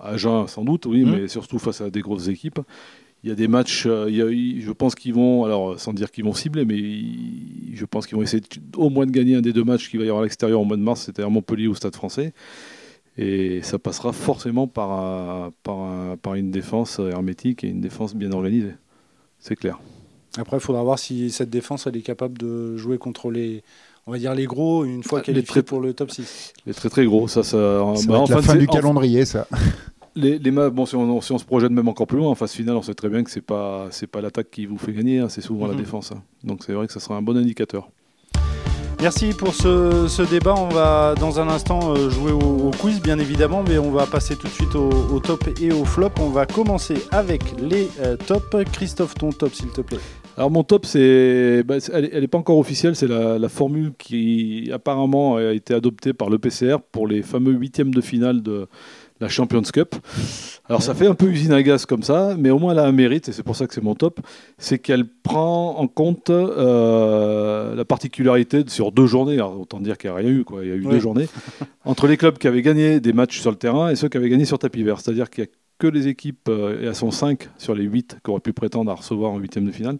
Agen 0.00 0.46
sans 0.46 0.64
doute, 0.64 0.86
oui, 0.86 1.04
mmh. 1.04 1.10
mais 1.10 1.28
surtout 1.28 1.58
face 1.58 1.80
à 1.80 1.90
des 1.90 2.00
grosses 2.00 2.28
équipes 2.28 2.60
il 3.26 3.30
y 3.30 3.32
a 3.32 3.34
des 3.34 3.48
matchs, 3.48 3.86
euh, 3.86 4.08
je 4.08 4.70
pense 4.70 4.94
qu'ils 4.94 5.12
vont, 5.12 5.44
alors 5.44 5.80
sans 5.80 5.92
dire 5.92 6.12
qu'ils 6.12 6.22
vont 6.22 6.32
cibler, 6.32 6.64
mais 6.64 6.78
je 7.74 7.84
pense 7.84 8.06
qu'ils 8.06 8.16
vont 8.16 8.22
essayer 8.22 8.40
au 8.76 8.88
moins 8.88 9.04
de 9.04 9.10
gagner 9.10 9.34
un 9.34 9.40
des 9.40 9.52
deux 9.52 9.64
matchs 9.64 9.90
qu'il 9.90 9.98
va 9.98 10.06
y 10.06 10.08
avoir 10.08 10.20
à 10.20 10.24
l'extérieur 10.26 10.60
au 10.60 10.64
mois 10.64 10.76
de 10.76 10.82
mars, 10.82 11.02
c'est-à-dire 11.02 11.28
Montpellier 11.28 11.66
ou 11.66 11.74
Stade 11.74 11.96
français. 11.96 12.32
Et 13.18 13.62
ça 13.62 13.80
passera 13.80 14.12
forcément 14.12 14.68
par, 14.68 15.50
par, 15.64 16.16
par 16.18 16.34
une 16.36 16.52
défense 16.52 17.00
hermétique 17.00 17.64
et 17.64 17.68
une 17.68 17.80
défense 17.80 18.14
bien 18.14 18.30
organisée. 18.30 18.74
C'est 19.40 19.56
clair. 19.56 19.80
Après, 20.38 20.58
il 20.58 20.60
faudra 20.60 20.84
voir 20.84 21.00
si 21.00 21.30
cette 21.30 21.50
défense 21.50 21.88
elle 21.88 21.96
est 21.96 22.02
capable 22.02 22.38
de 22.38 22.76
jouer 22.76 22.96
contre 22.96 23.32
les, 23.32 23.64
on 24.06 24.12
va 24.12 24.18
dire 24.18 24.36
les 24.36 24.46
gros 24.46 24.84
une 24.84 25.02
fois 25.02 25.20
qu'elle 25.20 25.38
est 25.38 25.62
pour 25.62 25.80
le 25.80 25.94
top 25.94 26.12
6. 26.12 26.52
Les 26.64 26.74
très 26.74 26.90
très 26.90 27.04
gros, 27.04 27.26
ça, 27.26 27.42
ça. 27.42 27.82
Bah, 28.06 28.22
la 28.28 28.40
fin 28.40 28.54
du 28.54 28.68
calendrier, 28.68 29.24
ça. 29.24 29.48
Les, 30.16 30.38
les 30.38 30.50
bon, 30.50 30.86
si 30.86 30.96
on, 30.96 31.20
se 31.20 31.44
projette 31.44 31.70
même 31.70 31.88
encore 31.88 32.06
plus 32.06 32.16
loin, 32.16 32.30
en 32.30 32.34
phase 32.34 32.52
finale, 32.52 32.76
on 32.76 32.82
sait 32.82 32.94
très 32.94 33.10
bien 33.10 33.22
que 33.22 33.30
c'est 33.30 33.42
pas 33.42 33.88
c'est 33.90 34.06
pas 34.06 34.22
l'attaque 34.22 34.50
qui 34.50 34.64
vous 34.64 34.78
fait 34.78 34.94
gagner, 34.94 35.18
hein, 35.18 35.28
c'est 35.28 35.42
souvent 35.42 35.66
la 35.66 35.74
mhm. 35.74 35.80
défense. 35.80 36.10
Hein. 36.12 36.22
Donc 36.42 36.64
c'est 36.64 36.72
vrai 36.72 36.86
que 36.86 36.92
ça 36.92 37.00
sera 37.00 37.16
un 37.16 37.22
bon 37.22 37.36
indicateur. 37.36 37.90
Merci 39.02 39.34
pour 39.36 39.52
ce, 39.52 40.22
débat. 40.30 40.54
On 40.56 40.68
va 40.68 41.14
dans 41.20 41.38
un 41.38 41.48
instant 41.48 41.94
euh, 41.94 42.08
jouer 42.08 42.32
au, 42.32 42.70
quiz, 42.70 43.02
bien 43.02 43.18
évidemment, 43.18 43.62
mais 43.62 43.76
on 43.76 43.90
va 43.90 44.06
passer 44.06 44.36
tout 44.36 44.46
de 44.46 44.52
suite 44.52 44.74
au, 44.74 45.20
top 45.20 45.44
et 45.60 45.70
au 45.70 45.84
flop. 45.84 46.12
On 46.18 46.30
va 46.30 46.46
commencer 46.46 46.96
avec 47.10 47.42
les 47.60 47.88
euh, 48.00 48.16
tops. 48.16 48.64
Christophe, 48.72 49.14
ton 49.14 49.32
top, 49.32 49.52
s'il 49.52 49.68
te 49.68 49.82
plaît. 49.82 49.98
Alors 50.38 50.50
mon 50.50 50.64
top, 50.64 50.86
c'est, 50.86 51.62
bah, 51.62 51.76
elle 51.92 52.20
n'est 52.20 52.26
pas 52.26 52.38
encore 52.38 52.58
officielle, 52.58 52.94
c'est 52.94 53.06
la, 53.06 53.38
la, 53.38 53.48
formule 53.48 53.92
qui 53.98 54.70
apparemment 54.72 55.36
a 55.36 55.52
été 55.52 55.72
adoptée 55.72 56.12
par 56.12 56.28
le 56.28 56.38
PCR 56.38 56.76
pour 56.92 57.06
les 57.06 57.22
fameux 57.22 57.52
huitièmes 57.52 57.94
de 57.94 58.02
finale 58.02 58.42
de, 58.42 58.68
la 59.20 59.28
Champions 59.28 59.62
Cup. 59.62 59.94
Alors 60.68 60.82
ça 60.82 60.94
fait 60.94 61.06
un 61.06 61.14
peu 61.14 61.26
usine 61.26 61.52
à 61.52 61.62
gaz 61.62 61.86
comme 61.86 62.02
ça, 62.02 62.34
mais 62.36 62.50
au 62.50 62.58
moins 62.58 62.72
elle 62.72 62.80
a 62.80 62.84
un 62.84 62.92
mérite, 62.92 63.28
et 63.28 63.32
c'est 63.32 63.42
pour 63.42 63.54
ça 63.54 63.66
que 63.66 63.74
c'est 63.74 63.82
mon 63.82 63.94
top, 63.94 64.20
c'est 64.58 64.78
qu'elle 64.78 65.06
prend 65.06 65.78
en 65.78 65.86
compte 65.86 66.30
euh, 66.30 67.74
la 67.74 67.84
particularité 67.84 68.64
sur 68.66 68.90
deux 68.90 69.06
journées, 69.06 69.40
autant 69.40 69.80
dire 69.80 69.96
qu'il 69.96 70.10
n'y 70.10 70.16
a 70.16 70.18
rien 70.18 70.30
eu, 70.30 70.44
quoi. 70.44 70.64
il 70.64 70.68
y 70.68 70.72
a 70.72 70.74
eu 70.74 70.84
deux 70.84 70.98
journées, 70.98 71.28
entre 71.84 72.06
les 72.08 72.16
clubs 72.16 72.36
qui 72.36 72.48
avaient 72.48 72.62
gagné 72.62 72.98
des 72.98 73.12
matchs 73.12 73.40
sur 73.40 73.50
le 73.50 73.56
terrain 73.56 73.90
et 73.90 73.96
ceux 73.96 74.08
qui 74.08 74.16
avaient 74.16 74.28
gagné 74.28 74.44
sur 74.44 74.58
tapis 74.58 74.82
vert. 74.82 75.00
C'est-à-dire 75.00 75.30
qu'il 75.30 75.44
y 75.44 75.46
a 75.46 75.50
que 75.78 75.86
les 75.86 76.08
équipes, 76.08 76.48
euh, 76.48 76.80
et 76.80 76.86
elles 76.86 76.94
sont 76.94 77.10
5 77.10 77.48
sur 77.58 77.74
les 77.74 77.84
8 77.84 78.18
qui 78.24 78.30
auraient 78.30 78.40
pu 78.40 78.52
prétendre 78.52 78.90
à 78.90 78.94
recevoir 78.94 79.32
en 79.32 79.38
huitième 79.38 79.66
de 79.66 79.72
finale, 79.72 79.98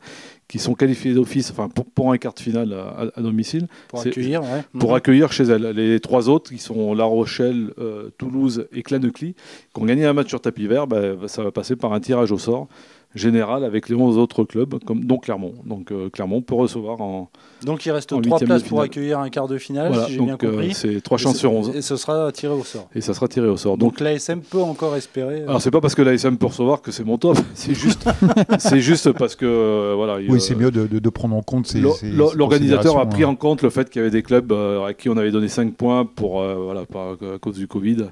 qui 0.49 0.59
sont 0.59 0.75
qualifiées 0.75 1.13
d'office 1.13 1.51
enfin, 1.51 1.69
pour, 1.69 2.13
un 2.13 2.19
quart 2.19 2.35
de 2.35 2.41
finale 2.41 2.73
à, 2.73 3.21
domicile. 3.21 3.67
Pour 3.89 4.01
accueillir, 4.01 4.43
Pour 4.79 4.91
mhm. 4.91 4.97
accueillir 4.97 5.33
chez 5.33 5.45
elles. 5.45 5.71
Les 5.71 6.01
trois 6.01 6.29
autres, 6.29 6.51
qui 6.51 6.59
sont 6.59 6.95
La 6.95 7.05
Rochelle, 7.05 7.73
euh, 7.79 8.11
Toulouse 8.17 8.69
et 8.73 8.83
Clanecly, 8.83 9.35
qui 9.35 9.83
ont 9.83 9.85
gagné 9.85 10.07
un 10.07 10.13
match 10.13 10.29
sur 10.29 10.41
tapis 10.41 10.67
vert, 10.67 10.87
ben, 10.87 11.19
ça 11.27 11.43
va 11.43 11.51
passer 11.51 11.77
par 11.77 11.93
un 11.93 12.01
tirage 12.01 12.33
au 12.33 12.39
sort 12.39 12.69
général 13.17 13.65
avec 13.65 13.89
les 13.89 13.95
11 13.95 14.19
autres 14.19 14.45
clubs, 14.45 14.79
comme, 14.85 15.05
dont 15.05 15.19
Clermont. 15.19 15.55
Donc 15.65 15.91
euh, 15.91 16.09
Clermont 16.11 16.43
peut 16.43 16.55
recevoir 16.55 17.01
en. 17.01 17.31
Donc 17.65 17.87
il 17.87 17.91
reste 17.91 18.21
3 18.21 18.39
places 18.41 18.63
pour 18.63 18.81
accueillir 18.81 19.19
un 19.19 19.31
quart 19.31 19.49
de 19.49 19.59
finale, 19.59 19.95
si 20.07 20.15
j'ai 20.15 20.21
bien 20.21 20.37
compris. 20.37 20.75
c'est 20.75 21.01
3 21.01 21.19
chances 21.19 21.39
sur 21.39 21.53
11. 21.53 21.75
Et 21.75 21.83
ce 21.83 21.97
sera 21.97 22.31
tiré 22.33 22.53
au 22.53 22.65
sort. 22.65 22.89
Et 22.95 23.01
ça 23.01 23.15
sera 23.15 23.29
tiré 23.29 23.49
au 23.49 23.57
sort. 23.57 23.79
Donc, 23.79 23.87
donc 23.87 24.01
l'ASM 24.01 24.41
peut 24.41 24.61
encore 24.61 24.97
espérer. 24.97 25.43
Alors 25.43 25.63
c'est 25.63 25.71
pas 25.71 25.81
parce 25.81 25.95
que 25.95 26.03
l'ASM 26.03 26.37
peut 26.37 26.47
recevoir 26.47 26.83
que 26.83 26.93
c'est 26.93 27.05
mon 27.05 27.19
top, 27.19 27.39
c'est 27.55 27.75
juste, 27.75 28.09
c'est 28.59 28.81
juste 28.81 29.13
parce 29.13 29.35
que. 29.35 29.47
Euh, 29.47 29.95
voilà, 29.97 30.19
oui, 30.29 30.41
c'est 30.41 30.55
mieux 30.55 30.71
de, 30.71 30.87
de, 30.87 31.11
prendre 31.11 31.35
en 31.35 31.43
compte 31.43 31.67
ces. 31.67 31.81
L'organisateur 32.03 32.99
a 32.99 33.07
pris 33.07 33.25
en 33.25 33.35
compte 33.35 33.63
le 33.63 33.71
fait 33.71 33.89
qu'il 33.89 34.01
y 34.01 34.03
avait 34.03 34.11
des 34.11 34.23
clubs 34.23 34.53
euh, 34.53 34.85
à 34.85 34.95
qui 34.95 35.09
on 35.09 35.17
avait 35.17 35.31
donné 35.31 35.49
5 35.49 35.75
points 35.75 36.05
pour, 36.05 36.43
voilà, 36.43 36.83
à 36.83 37.39
cause 37.41 37.57
du 37.57 37.67
Covid. 37.67 38.07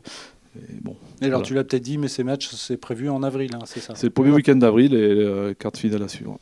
Et 0.56 0.80
bon, 0.80 0.96
alors 1.20 1.42
tu 1.42 1.54
l'as 1.54 1.64
peut-être 1.64 1.82
dit, 1.82 1.98
mais 1.98 2.08
ces 2.08 2.22
matchs, 2.22 2.50
c'est 2.54 2.76
prévu 2.76 3.08
en 3.08 3.22
avril, 3.22 3.50
hein, 3.54 3.64
c'est 3.66 3.80
ça 3.80 3.94
C'est 3.96 4.06
le 4.06 4.12
premier 4.12 4.30
week-end 4.30 4.56
d'avril 4.56 4.94
et 4.94 4.98
euh, 4.98 5.54
carte 5.54 5.76
finale 5.76 6.02
à 6.02 6.08
suivre. 6.08 6.38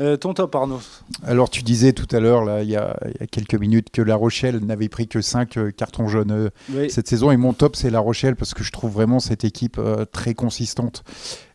Euh, 0.00 0.16
ton 0.16 0.34
top, 0.34 0.54
Arnaud 0.54 0.80
Alors, 1.24 1.48
tu 1.48 1.62
disais 1.62 1.92
tout 1.92 2.06
à 2.14 2.20
l'heure, 2.20 2.44
là, 2.44 2.62
il 2.62 2.68
y, 2.68 2.76
a, 2.76 2.96
quelques 3.30 3.54
minutes, 3.54 3.90
que 3.90 4.02
La 4.02 4.16
Rochelle 4.16 4.58
n'avait 4.58 4.88
pris 4.88 5.08
que 5.08 5.20
5 5.20 5.56
euh, 5.56 5.70
cartons 5.70 6.08
jaunes 6.08 6.50
cette 6.88 7.08
saison. 7.08 7.30
Et 7.30 7.36
mon 7.36 7.52
top, 7.52 7.76
c'est 7.76 7.90
La 7.90 8.00
Rochelle, 8.00 8.36
parce 8.36 8.54
que 8.54 8.64
je 8.64 8.72
trouve 8.72 8.92
vraiment 8.92 9.20
cette 9.20 9.44
équipe 9.44 9.80
très 10.12 10.34
consistante. 10.34 11.04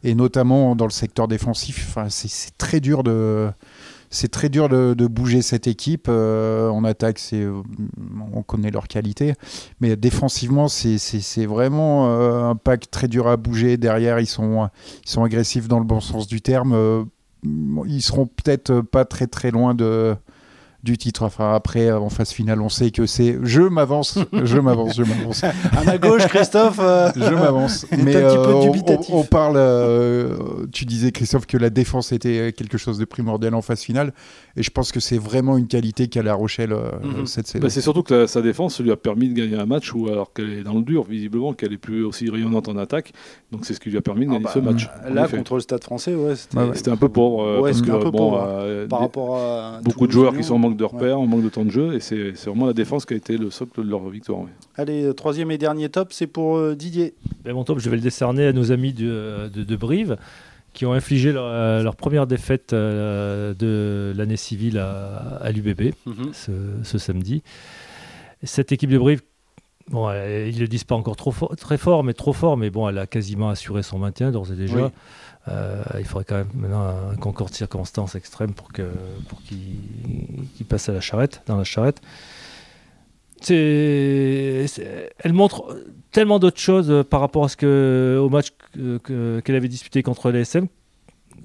Et 0.04 0.16
notamment 0.16 0.76
dans 0.76 0.86
le 0.86 0.92
secteur 0.92 1.28
défensif, 1.28 1.98
c'est 2.10 2.58
très 2.58 2.80
dur 2.80 3.04
de 3.04 3.50
c'est 4.10 4.30
très 4.30 4.50
dur 4.50 4.70
de, 4.70 5.08
bouger 5.08 5.42
cette 5.42 5.68
équipe. 5.68 6.08
Euh, 6.10 6.70
en 6.70 6.84
attaque, 6.84 7.22
euh, 7.34 7.62
on 8.34 8.42
connaît 8.44 8.72
leur 8.72 8.88
qualité, 8.88 9.34
mais 9.80 9.96
défensivement, 9.96 10.68
c'est 10.68 11.46
vraiment 11.46 12.10
euh, 12.10 12.50
un 12.50 12.56
pack 12.56 12.90
très 12.90 13.08
dur 13.08 13.28
à 13.28 13.38
bouger. 13.38 13.78
Derrière, 13.78 14.20
ils 14.20 14.28
sont, 14.28 14.70
ils 15.06 15.10
sont 15.10 15.24
agressifs 15.24 15.68
dans 15.68 15.80
le 15.80 15.86
bon 15.86 16.00
sens 16.00 16.28
du 16.28 16.42
terme. 16.42 17.08
ils 17.44 18.02
seront 18.02 18.26
peut-être 18.26 18.82
pas 18.82 19.06
très 19.06 19.28
très 19.28 19.52
loin 19.52 19.76
de, 19.76 20.16
du 20.84 20.98
titre. 20.98 21.24
Enfin, 21.24 21.54
après, 21.54 21.92
en 21.92 22.10
phase 22.10 22.32
finale, 22.32 22.62
on 22.62 22.70
sait 22.70 22.92
que 22.92 23.06
c'est. 23.06 23.38
Je 23.44 23.62
m'avance, 23.62 24.20
je 24.32 24.60
m'avance, 24.60 24.96
je 24.96 25.04
m'avance. 25.04 25.44
à 25.78 25.84
ma 25.86 25.98
gauche, 25.98 26.26
Christophe. 26.28 26.80
Euh, 26.80 27.12
je 27.16 27.34
m'avance. 27.34 27.86
Mais 27.92 28.16
un 28.16 28.30
petit 28.30 28.84
peu 28.86 28.94
euh. 28.94 28.98
On, 29.10 29.24
parle. 29.24 29.56
Euh, 29.58 30.66
tu 30.72 30.86
disais, 30.86 31.12
Christophe, 31.12 31.46
que 31.48 31.58
la 31.58 31.70
défense 31.70 32.12
était 32.12 32.54
quelque 32.54 32.78
chose 32.78 32.98
de 32.98 33.06
primordial 33.06 33.56
en 33.56 33.62
phase 33.62 33.82
finale. 33.82 34.14
Et 34.56 34.64
je 34.64 34.72
pense 34.72 34.92
que 34.92 35.00
c'est 35.00 35.18
vraiment 35.18 35.58
une 35.58 35.68
qualité 35.68 36.08
qu'a 36.08 36.24
La 36.24 36.34
Rochelle 36.34 36.72
mhm. 36.72 37.26
cette 37.26 37.48
saison. 37.48 37.64
Bah, 37.64 37.70
c'est 37.70 37.82
surtout 37.82 38.04
que 38.04 38.26
sa 38.26 38.42
défense 38.42 38.80
lui 38.80 38.92
a 38.92 38.98
permis 38.98 39.30
de 39.30 39.34
gagner 39.34 39.58
un 39.58 39.66
match 39.66 39.94
où, 39.94 40.08
alors 40.08 40.34
qu'elle 40.34 40.54
est 40.54 40.64
dans 40.64 40.76
le 40.76 40.84
dur, 40.84 41.04
visiblement, 41.04 41.54
qu'elle 41.54 41.74
est 41.74 41.78
plus 41.78 42.04
aussi 42.04 42.30
rayonnante 42.30 42.70
en 42.70 42.78
attaque. 42.78 43.12
Donc, 43.52 43.66
c'est 43.66 43.74
ce 43.74 43.80
qui 43.80 43.90
lui 43.90 43.98
a 43.98 44.02
permis 44.02 44.26
de 44.26 44.32
ah 44.32 44.34
gagner 44.34 44.46
bah, 44.46 44.52
ce 44.54 44.60
match. 44.60 44.90
Là, 45.12 45.28
contre 45.28 45.56
le 45.56 45.62
Stade 45.62 45.84
français, 45.84 46.16
ouais, 46.16 46.36
c'était 46.36 46.92
un 46.92 46.98
peu 46.98 47.10
pauvre. 47.10 47.60
Ouais, 47.62 47.72
un 47.72 48.00
peu 48.00 48.12
pauvre. 48.12 48.88
par 48.88 49.00
rapport 49.00 49.38
à. 49.38 49.82
Beaucoup 49.84 50.08
de 50.08 50.12
joueurs 50.12 50.36
qui 50.36 50.44
sont 50.44 50.69
manque 50.70 50.78
de 50.78 50.84
repères, 50.84 51.20
on 51.20 51.28
manque 51.28 51.44
de 51.44 51.50
temps 51.50 51.66
de 51.66 51.70
jeu, 51.70 51.96
et 51.96 52.00
c'est 52.00 52.32
vraiment 52.46 52.68
la 52.68 52.74
défense 52.74 53.06
qui 53.06 53.14
a 53.14 53.18
été 53.18 53.38
le 53.38 53.50
socle 53.50 53.84
de 53.84 53.90
leur 53.90 54.08
victoire. 54.10 54.42
Allez, 54.76 55.04
euh, 55.04 55.14
troisième 55.14 55.52
et 55.52 55.58
dernier 55.58 55.90
top, 55.90 56.14
c'est 56.14 56.28
pour 56.28 56.58
euh, 56.58 56.76
Didier. 56.76 57.14
Ben, 57.44 57.54
mon 57.54 57.64
top, 57.64 57.80
je 57.80 57.90
vais 57.90 57.96
le 57.96 58.02
décerner 58.02 58.48
à 58.48 58.54
nos 58.54 58.72
amis 58.72 58.94
de, 58.94 59.50
de, 59.54 59.76
Brive, 59.76 60.18
qui 60.74 60.86
ont 60.86 60.94
infligé 60.94 61.32
leur, 61.32 61.46
euh, 61.46 61.92
première 61.92 62.28
défaite 62.28 62.74
de 62.74 64.14
l'année 64.16 64.38
civile 64.38 64.78
à, 64.78 65.52
l'UBB 65.52 65.94
mhm. 66.06 66.32
ce, 66.84 66.98
samedi. 66.98 67.44
Cette 68.44 68.72
équipe 68.72 68.90
de 68.90 68.98
Brive, 68.98 69.22
bon, 69.90 70.12
ils 70.12 70.56
ne 70.56 70.60
le 70.60 70.68
disent 70.68 70.84
pas 70.84 70.96
encore 70.96 71.16
trop 71.16 71.34
très 71.56 71.78
fort, 71.78 72.04
mais 72.04 72.14
trop 72.14 72.34
fort, 72.34 72.58
mais 72.58 72.70
bon, 72.70 72.88
elle 72.88 72.98
a 72.98 73.08
quasiment 73.08 73.50
assuré 73.50 73.84
son 73.84 74.00
maintien 74.00 74.32
d'ores 74.32 74.52
et 74.52 74.56
déjà. 74.56 74.92
Euh, 75.48 75.84
il 75.98 76.06
faudrait 76.06 76.26
quand 76.26 76.36
même 76.36 76.50
maintenant 76.54 77.12
un 77.12 77.16
concours 77.16 77.50
de 77.50 77.56
circonstances 77.56 78.16
extrêmes 78.16 78.54
pour 78.54 78.72
qu'il 78.72 78.88
pour 79.28 79.40
passe 80.68 80.90
à 80.90 80.94
la 80.94 81.02
charrette, 81.02 81.42
dans 81.48 81.58
la 81.58 81.64
charrette. 81.64 82.02
elle 83.48 84.68
montre 85.34 85.78
tellement 86.12 86.40
d'autres 86.40 86.60
choses 86.60 87.04
par 87.10 87.22
rapport 87.22 87.46
à 87.46 87.50
ce 87.50 87.58
que, 87.58 88.20
au 88.22 88.30
match 88.30 88.50
qu'elle 88.74 89.56
avait 89.56 89.68
disputé 89.68 90.04
contre 90.04 90.32
l'ASM 90.32 90.68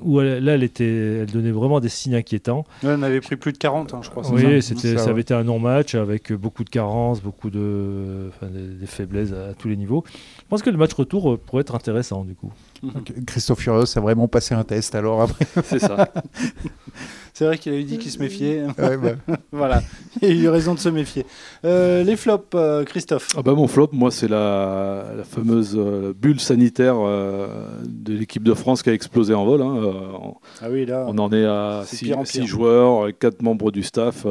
où 0.00 0.20
là, 0.20 0.54
elle, 0.54 0.62
était, 0.62 0.84
elle 0.84 1.30
donnait 1.30 1.50
vraiment 1.50 1.80
des 1.80 1.88
signes 1.88 2.14
inquiétants. 2.14 2.64
elle 2.82 2.90
en 2.90 3.02
avait 3.02 3.20
pris 3.20 3.36
plus 3.36 3.52
de 3.52 3.58
40, 3.58 3.94
hein, 3.94 4.00
je 4.02 4.10
crois. 4.10 4.22
Oui, 4.30 4.62
c'était, 4.62 4.96
ça, 4.96 5.10
avait 5.10 5.22
été 5.22 5.34
un 5.34 5.44
non-match 5.44 5.94
avec 5.94 6.32
beaucoup 6.32 6.64
de 6.64 6.70
carences, 6.70 7.22
beaucoup 7.22 7.50
de, 7.50 8.30
des, 8.42 8.86
faiblesses 8.86 9.32
à, 9.32 9.54
tous 9.54 9.68
les 9.68 9.76
niveaux. 9.76 10.04
Je 10.06 10.48
pense 10.48 10.62
que 10.62 10.70
le 10.70 10.76
match 10.76 10.92
retour 10.92 11.32
euh, 11.32 11.36
pourrait 11.36 11.62
être 11.62 11.74
intéressant, 11.74 12.24
du 12.24 12.34
coup. 12.34 12.52
Christophe 13.26 13.60
Furios 13.60 13.96
a 13.96 14.00
vraiment 14.00 14.28
passé 14.28 14.54
un 14.54 14.64
test 14.64 14.94
alors 14.94 15.22
après. 15.22 15.46
C'est 15.64 15.78
ça. 15.78 16.08
C'est 17.32 17.46
vrai 17.46 17.58
qu'il 17.58 17.72
avait 17.72 17.82
dit 17.82 17.98
qu'il 17.98 18.12
se 18.12 18.20
méfiait. 18.20 18.62
Bah. 18.78 18.90
voilà, 19.50 19.82
il 20.22 20.30
a 20.30 20.32
eu 20.32 20.48
raison 20.48 20.72
de 20.72 20.78
se 20.78 20.88
méfier. 20.88 21.26
Euh, 21.64 22.04
les 22.04 22.14
flops, 22.14 22.46
euh, 22.54 22.84
Christophe 22.84 23.30
ah 23.36 23.42
bah 23.42 23.54
Mon 23.54 23.66
flop, 23.66 23.88
moi, 23.90 24.12
c'est 24.12 24.28
la, 24.28 25.04
fameuse 25.24 25.74
euh, 25.76 26.14
bulle 26.16 26.38
sanitaire 26.38 26.94
de 26.94 28.12
l'équipe 28.12 28.44
de 28.44 28.54
France 28.54 28.84
qui 28.84 28.90
a 28.90 28.92
explosé 28.92 29.34
en 29.34 29.44
vol. 29.44 29.62
Hein, 29.62 29.94
ah 30.62 30.66
oui, 30.70 30.86
là, 30.86 31.06
on 31.08 31.18
en 31.18 31.32
est 31.32 31.44
à 31.44 31.82
6 31.84 32.46
joueurs, 32.46 33.08
4 33.18 33.42
membres 33.42 33.72
du 33.72 33.82
staff. 33.82 34.24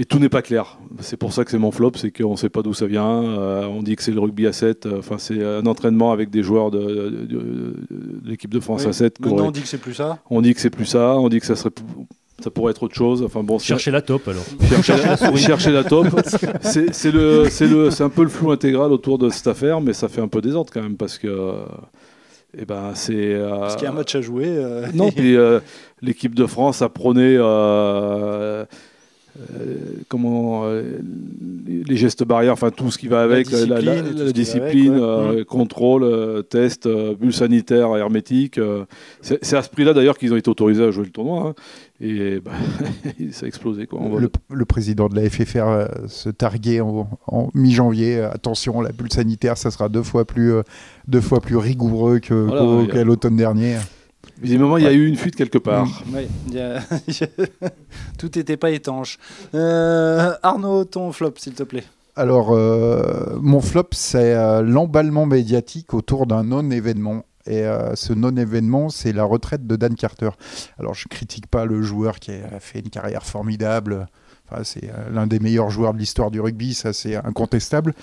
Et 0.00 0.06
tout 0.06 0.18
n'est 0.18 0.30
pas 0.30 0.40
clair. 0.40 0.78
C'est 1.00 1.18
pour 1.18 1.34
ça 1.34 1.44
que 1.44 1.50
c'est 1.50 1.58
mon 1.58 1.70
flop, 1.70 1.92
c'est 1.96 2.10
qu'on 2.10 2.32
ne 2.32 2.36
sait 2.36 2.48
pas 2.48 2.62
d'où 2.62 2.72
ça 2.72 2.86
vient. 2.86 3.04
on 3.04 3.82
dit 3.82 3.96
que 3.96 4.02
c'est 4.02 4.12
le 4.12 4.20
rugby 4.20 4.46
à 4.46 4.52
7. 4.52 4.88
Enfin, 4.98 5.18
c'est 5.18 5.44
un 5.44 5.66
entraînement 5.66 6.10
avec 6.10 6.30
des 6.30 6.42
joueurs 6.42 6.70
de, 6.70 7.76
l'équipe 8.24 8.52
de 8.52 8.60
France 8.60 8.86
à 8.86 8.94
7. 8.94 9.20
Maintenant, 9.20 9.48
on 9.48 9.50
dit 9.50 9.60
que 9.60 9.68
c'est 9.68 9.78
plus 9.78 9.94
ça. 9.94 10.18
On 10.30 10.40
dit 10.40 10.54
que 10.54 10.60
c'est 10.60 10.70
plus 10.70 10.86
ça. 10.86 11.18
On 11.18 11.28
dit 11.28 11.38
que 11.38 11.46
ça 11.46 11.54
serait 11.54 11.70
ça 12.42 12.50
pourrait 12.50 12.70
être 12.70 12.82
autre 12.82 12.94
chose. 12.94 13.22
Enfin 13.22 13.42
bon, 13.42 13.58
chercher 13.58 13.90
la 13.90 14.02
top 14.02 14.26
alors. 14.28 14.44
Chercher 15.36 15.72
la, 15.72 15.84
top. 15.84 16.06
C'est 16.62 17.12
le, 17.12 17.90
c'est 17.90 18.02
un 18.02 18.08
peu 18.08 18.22
le 18.22 18.28
flou 18.28 18.50
intégral 18.50 18.92
autour 18.92 19.18
de 19.18 19.28
cette 19.28 19.46
affaire, 19.46 19.80
mais 19.80 19.92
ça 19.92 20.08
fait 20.08 20.20
un 20.20 20.28
peu 20.28 20.40
désordre 20.40 20.72
quand 20.72 20.82
même 20.82 20.96
parce 20.96 21.18
que. 21.18 21.54
Eh 22.58 22.64
ben, 22.64 22.92
c'est. 22.94 23.14
Euh, 23.14 23.60
parce 23.60 23.76
qu'il 23.76 23.84
y 23.84 23.86
a 23.86 23.90
un 23.90 23.94
match 23.94 24.14
à 24.14 24.20
jouer. 24.20 24.46
Euh, 24.48 24.86
non, 24.92 25.10
puis 25.16 25.36
euh, 25.36 25.60
l'équipe 26.02 26.34
de 26.34 26.46
France 26.46 26.82
a 26.82 26.88
prôné 26.88 27.36
euh, 27.38 28.64
comment 30.08 30.62
euh, 30.64 30.98
les 31.66 31.96
gestes 31.96 32.24
barrières, 32.24 32.52
enfin 32.52 32.70
tout 32.70 32.90
ce 32.90 32.98
qui 32.98 33.08
va 33.08 33.22
avec, 33.22 33.50
la 33.50 34.32
discipline, 34.32 34.98
euh, 34.98 35.44
contrôle, 35.44 36.44
test, 36.48 36.88
bulle 36.88 37.32
sanitaire 37.32 37.96
hermétique. 37.96 38.60
c'est 39.22 39.54
à 39.54 39.62
ce 39.62 39.70
prix-là 39.70 39.92
d'ailleurs 39.92 40.18
qu'ils 40.18 40.32
ont 40.32 40.36
été 40.36 40.50
autorisés 40.50 40.84
à 40.84 40.90
jouer 40.90 41.04
le 41.04 41.10
tournoi. 41.10 41.48
Hein. 41.48 41.54
et 42.00 42.40
bah, 42.40 42.52
ça 43.32 43.46
a 43.46 43.48
explosé. 43.48 43.86
Quoi, 43.86 44.00
le, 44.50 44.64
président 44.64 45.08
de 45.08 45.16
la 45.16 45.28
FFR 45.28 46.08
se 46.08 46.28
targuait 46.30 46.80
en, 46.80 47.50
mi-janvier. 47.54 48.20
Attention, 48.20 48.80
la 48.80 48.92
bulle 48.92 49.12
sanitaire, 49.12 49.56
ça 49.56 49.70
sera 49.70 49.88
deux 49.88 50.02
fois 50.02 50.24
plus, 50.24 50.52
deux 51.08 51.20
fois 51.20 51.40
plus 51.40 51.56
rigoureux 51.56 52.18
qu'à 52.18 53.04
l'automne 53.04 53.36
dernier. 53.36 53.76
Visiblement, 54.40 54.78
il 54.78 54.84
y 54.84 54.86
a 54.86 54.92
eu 54.92 55.06
une 55.06 55.16
fuite 55.16 55.36
quelque 55.36 55.58
part. 55.58 55.86
Tout 58.18 58.30
n'était 58.34 58.56
pas 58.56 58.70
étanche. 58.70 59.18
Euh, 59.54 60.32
Arnaud, 60.42 60.84
ton 60.84 61.12
flop, 61.12 61.34
s'il 61.36 61.52
te 61.52 61.62
plaît. 61.62 61.84
Alors, 62.16 62.52
euh, 62.52 63.38
mon 63.40 63.60
flop, 63.60 63.88
c'est 63.92 64.34
euh, 64.34 64.62
l'emballement 64.62 65.26
médiatique 65.26 65.92
autour 65.92 66.26
d'un 66.26 66.44
non-événement. 66.44 67.24
Et 67.46 67.64
ce 67.94 68.12
non-événement, 68.12 68.90
c'est 68.90 69.12
la 69.12 69.24
retraite 69.24 69.66
de 69.66 69.74
Dan 69.74 69.94
Carter. 69.96 70.28
Alors, 70.78 70.94
je 70.94 71.08
critique 71.08 71.48
pas 71.48 71.64
le 71.64 71.82
joueur 71.82 72.20
qui 72.20 72.30
a 72.30 72.60
fait 72.60 72.80
une 72.80 72.90
carrière 72.90 73.24
formidable. 73.24 74.06
Enfin, 74.48 74.62
c'est 74.62 74.88
l'un 75.12 75.26
des 75.26 75.40
meilleurs 75.40 75.70
joueurs 75.70 75.94
de 75.94 75.98
l'histoire 75.98 76.30
du 76.30 76.40
rugby, 76.40 76.74
ça 76.74 76.92
c'est 76.92 77.16
incontestable. 77.16 77.94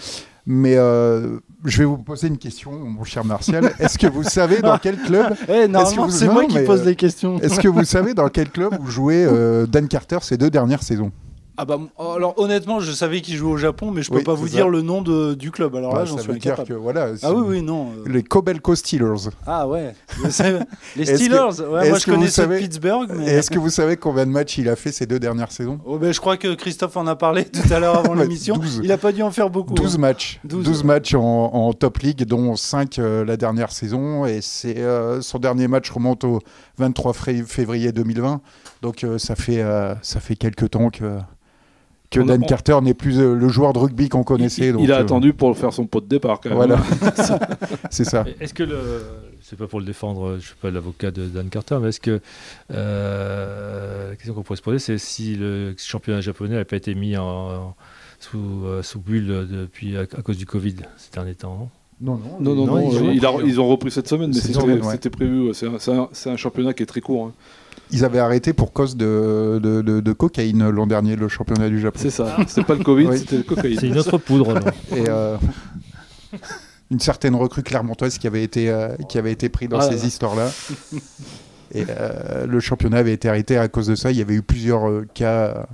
Mais 0.49 0.77
euh, 0.77 1.39
je 1.65 1.79
vais 1.79 1.83
vous 1.83 1.97
poser 1.97 2.29
une 2.29 2.37
question, 2.37 2.71
mon 2.71 3.03
cher 3.03 3.25
Martial. 3.25 3.73
Est-ce 3.79 3.97
que 3.97 4.07
vous 4.07 4.23
savez 4.23 4.61
dans 4.61 4.77
quel 4.77 4.95
club 4.95 5.35
eh, 5.49 5.67
c'est 6.09 6.29
moi 6.29 6.45
qui 6.45 6.59
pose 6.61 6.85
les 6.85 6.95
questions. 6.95 7.37
Est-ce 7.39 7.59
que 7.59 7.67
vous 7.67 7.83
savez 7.83 8.13
dans 8.13 8.29
quel 8.29 8.49
club 8.49 8.73
vous 8.79 8.89
jouez 8.89 9.25
euh, 9.25 9.65
Dan 9.65 9.89
Carter 9.89 10.19
ces 10.21 10.37
deux 10.37 10.49
dernières 10.49 10.83
saisons? 10.83 11.11
Ah 11.59 11.65
bah, 11.65 11.79
alors 11.97 12.35
honnêtement, 12.37 12.79
je 12.79 12.91
savais 12.91 13.21
qu'il 13.21 13.35
jouait 13.35 13.51
au 13.51 13.57
Japon, 13.57 13.89
mais 13.89 14.03
je 14.03 14.11
peux 14.11 14.21
pas 14.21 14.35
vous 14.35 14.47
dire 14.47 14.69
le 14.69 14.83
nom 14.83 15.01
de, 15.01 15.33
du 15.33 15.49
club. 15.49 15.75
Alors 15.75 15.93
là, 15.93 16.01
bah, 16.01 16.05
j'en 16.05 16.19
suis 16.19 16.31
incapable. 16.31 16.67
Que, 16.67 16.73
voilà, 16.73 17.13
ah 17.23 17.33
oui, 17.33 17.43
oui, 17.47 17.61
non. 17.63 17.93
Euh. 17.97 18.09
Les 18.09 18.21
Kobelco 18.21 18.75
Steelers. 18.75 19.31
Ah 19.47 19.67
ouais. 19.67 19.95
les 20.95 21.05
Steelers. 21.05 21.59
Ouais, 21.61 21.89
moi, 21.89 21.97
je 21.97 22.05
connais 22.05 22.27
savez... 22.27 22.59
Pittsburgh. 22.59 23.09
Mais... 23.15 23.25
Est-ce 23.25 23.49
que 23.49 23.57
vous 23.57 23.71
savez 23.71 23.97
combien 23.97 24.27
de 24.27 24.31
matchs 24.31 24.59
il 24.59 24.69
a 24.69 24.75
fait 24.75 24.91
ces 24.91 25.07
deux 25.07 25.19
dernières 25.19 25.51
saisons? 25.51 25.79
Oh, 25.83 25.97
ben, 25.97 26.13
Je 26.13 26.19
crois 26.19 26.37
que 26.37 26.53
Christophe 26.53 26.95
en 26.95 27.07
a 27.07 27.15
parlé 27.15 27.45
tout 27.49 27.73
à 27.73 27.79
l'heure 27.79 27.97
avant 27.97 28.13
l'émission. 28.13 28.61
Il 28.83 28.91
a 28.91 28.99
pas 28.99 29.11
dû 29.11 29.23
en 29.23 29.31
faire 29.31 29.49
beaucoup. 29.49 29.73
12 29.73 29.95
hein. 29.95 29.97
matchs. 29.97 30.39
12, 30.43 30.83
matchs 30.83 31.15
en, 31.15 31.73
top 31.73 31.97
league, 31.97 32.23
dont 32.25 32.55
5 32.55 32.99
euh, 32.99 33.25
la 33.25 33.35
dernière 33.35 33.71
saison. 33.71 34.27
Et 34.27 34.41
c'est 34.41 34.77
euh, 34.77 35.21
son 35.21 35.39
dernier 35.39 35.67
match 35.67 35.89
remonte 35.89 36.23
au 36.23 36.39
23 36.77 37.13
février 37.47 37.91
2020. 37.91 38.41
Donc 38.83 39.03
ça 39.17 39.35
fait 39.35 39.63
ça 40.03 40.19
fait 40.19 40.35
quelques 40.35 40.69
temps 40.69 40.91
que 40.91 41.17
que 42.09 42.19
Dan 42.19 42.45
Carter 42.45 42.79
n'est 42.81 42.93
plus 42.93 43.19
euh, 43.19 43.33
le 43.33 43.49
joueur 43.49 43.73
de 43.73 43.79
rugby 43.79 44.09
qu'on 44.09 44.23
connaissait. 44.23 44.73
Il, 44.79 44.91
a 44.91 44.97
euh, 44.97 45.01
attendu 45.01 45.33
pour 45.33 45.57
faire 45.57 45.73
son 45.73 45.85
pot 45.85 46.01
de 46.01 46.07
départ. 46.07 46.39
Quand 46.41 46.49
même. 46.49 46.57
Voilà, 46.57 46.77
c'est 47.89 48.05
ça. 48.05 48.25
Est-ce 48.39 48.53
que 48.53 48.63
le, 48.63 49.01
c'est 49.41 49.57
pas 49.57 49.67
pour 49.67 49.79
le 49.79 49.85
défendre, 49.85 50.37
je 50.39 50.47
suis 50.47 50.55
pas 50.55 50.71
l'avocat 50.71 51.11
de 51.11 51.25
Dan 51.25 51.49
Carter, 51.49 51.77
mais 51.81 51.89
est-ce 51.89 51.99
que 51.99 52.21
euh, 52.71 54.09
la 54.09 54.15
question 54.15 54.33
qu'on 54.33 54.43
pourrait 54.43 54.57
se 54.57 54.61
poser, 54.61 54.79
c'est 54.79 54.97
si 54.97 55.35
le 55.35 55.75
championnat 55.77 56.21
japonais 56.21 56.51
n'avait 56.51 56.65
pas 56.65 56.77
été 56.77 56.95
mis 56.95 57.17
en, 57.17 57.75
sous, 58.19 58.65
sous, 58.81 58.99
bulle 58.99 59.47
depuis 59.49 59.97
à, 59.97 60.05
cause 60.05 60.37
du 60.37 60.45
Covid 60.45 60.75
ces 60.97 61.11
derniers 61.11 61.35
temps. 61.35 61.69
Non, 61.99 62.19
non, 62.39 62.53
non, 62.53 62.65
non, 62.67 63.11
ils, 63.43 63.59
ont 63.59 63.67
repris 63.67 63.89
cette 63.89 64.07
semaine, 64.07 64.31
mais 64.33 64.91
c'était 64.91 65.09
prévu. 65.09 65.51
C'est 65.53 66.29
un, 66.29 66.37
championnat 66.37 66.73
qui 66.73 66.83
est 66.83 66.87
très 66.87 67.01
court. 67.01 67.27
Hein. 67.27 67.33
Ils 67.91 68.03
avaient 68.03 68.19
arrêté 68.19 68.53
pour 68.53 68.73
cause 68.73 68.97
de, 68.97 69.59
de, 69.61 69.81
de, 69.81 70.13
cocaïne 70.13 70.69
l'an 70.69 70.87
dernier, 70.87 71.15
le 71.15 71.27
championnat 71.27 71.69
du 71.69 71.79
Japon. 71.79 71.99
C'est 72.01 72.09
ça, 72.09 72.37
c'est 72.47 72.63
pas 72.63 72.75
le 72.75 72.83
Covid, 72.83 73.17
c'était 73.17 73.37
le 73.37 73.43
cocaïne. 73.43 73.79
C'est 73.79 73.87
une 73.87 73.97
autre 73.97 74.17
poudre. 74.17 74.59
Et 74.95 75.05
euh, 75.07 75.37
une 76.91 76.99
certaine 76.99 77.35
recrue 77.35 77.63
clermontoise 77.63 78.17
qui 78.17 78.27
avait 78.27 78.43
été, 78.43 78.69
euh, 78.69 78.95
qui 79.07 79.17
avait 79.17 79.31
été 79.31 79.49
prise 79.49 79.69
dans 79.69 79.79
ah 79.79 79.89
ces 79.89 80.05
histoires-là. 80.05 80.51
Et 81.73 81.85
euh, 81.89 82.45
le 82.45 82.59
championnat 82.59 82.97
avait 82.97 83.13
été 83.13 83.29
arrêté 83.29 83.57
à 83.57 83.67
cause 83.67 83.87
de 83.87 83.95
ça. 83.95 84.11
Il 84.11 84.17
y 84.17 84.21
avait 84.21 84.35
eu 84.35 84.41
plusieurs 84.41 85.03
cas 85.13 85.67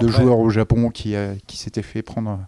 de 0.00 0.08
joueurs 0.08 0.38
au 0.38 0.50
Japon 0.50 0.90
qui, 0.90 1.14
qui 1.46 1.56
s'étaient 1.56 1.82
fait 1.82 2.02
prendre 2.02 2.38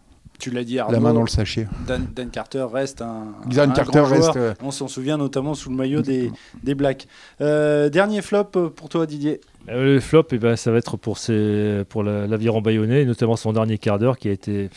tu 0.42 0.50
l'as 0.50 0.64
dit, 0.64 0.80
Arnaud, 0.80 0.94
la 0.94 1.00
main 1.00 1.14
dans 1.14 1.22
le 1.22 1.28
sachet. 1.28 1.68
Dan, 1.86 2.08
Carter 2.30 2.66
reste 2.72 3.00
un, 3.00 3.28
Dan 3.46 3.72
Carter 3.72 4.00
reste, 4.00 4.32
joueur. 4.32 4.54
On 4.60 4.72
s'en 4.72 4.88
souvient 4.88 5.16
notamment 5.16 5.54
sous 5.54 5.70
le 5.70 5.76
maillot 5.76 6.02
des, 6.02 6.32
des 6.64 6.74
Blacks. 6.74 7.06
Euh, 7.40 7.88
dernier 7.88 8.22
flop 8.22 8.46
pour 8.74 8.88
toi, 8.88 9.06
Didier 9.06 9.40
euh, 9.68 9.94
le 9.94 10.00
flop, 10.00 10.24
eh 10.32 10.38
ben, 10.38 10.56
ça 10.56 10.70
va 10.70 10.78
être 10.78 10.96
pour, 10.96 11.18
ses, 11.18 11.82
pour 11.88 12.02
l'aviron 12.02 12.60
bayonnais, 12.60 13.04
notamment 13.04 13.36
son 13.36 13.52
dernier 13.52 13.78
quart 13.78 13.98
d'heure 13.98 14.18
qui 14.18 14.28
a 14.28 14.32
été 14.32 14.68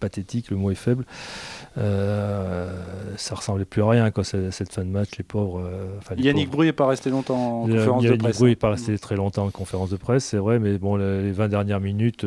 pathétique, 0.00 0.50
le 0.50 0.56
mot 0.56 0.70
est 0.70 0.76
faible. 0.76 1.04
Euh, 1.76 2.70
ça 3.16 3.34
ressemblait 3.34 3.64
plus 3.64 3.82
à 3.82 3.88
rien 3.88 4.10
quoi, 4.10 4.24
cette 4.24 4.72
fin 4.72 4.84
de 4.84 4.90
match, 4.90 5.10
les 5.18 5.24
pauvres. 5.24 5.60
Euh, 5.60 6.14
Yannick 6.16 6.50
Bru 6.50 6.66
n'est 6.66 6.72
pas 6.72 6.86
resté 6.86 7.10
longtemps 7.10 7.62
en 7.62 7.66
conférence 7.66 8.02
de 8.02 8.08
presse. 8.08 8.20
Yannick 8.20 8.38
Bru 8.38 8.48
n'est 8.48 8.56
pas 8.56 8.70
resté 8.70 8.98
très 8.98 9.16
longtemps 9.16 9.46
en 9.46 9.50
conférence 9.50 9.90
de 9.90 9.96
presse, 9.96 10.24
c'est 10.24 10.38
vrai, 10.38 10.58
mais 10.58 10.78
bon, 10.78 10.96
les 10.96 11.32
20 11.32 11.48
dernières 11.48 11.80
minutes, 11.80 12.24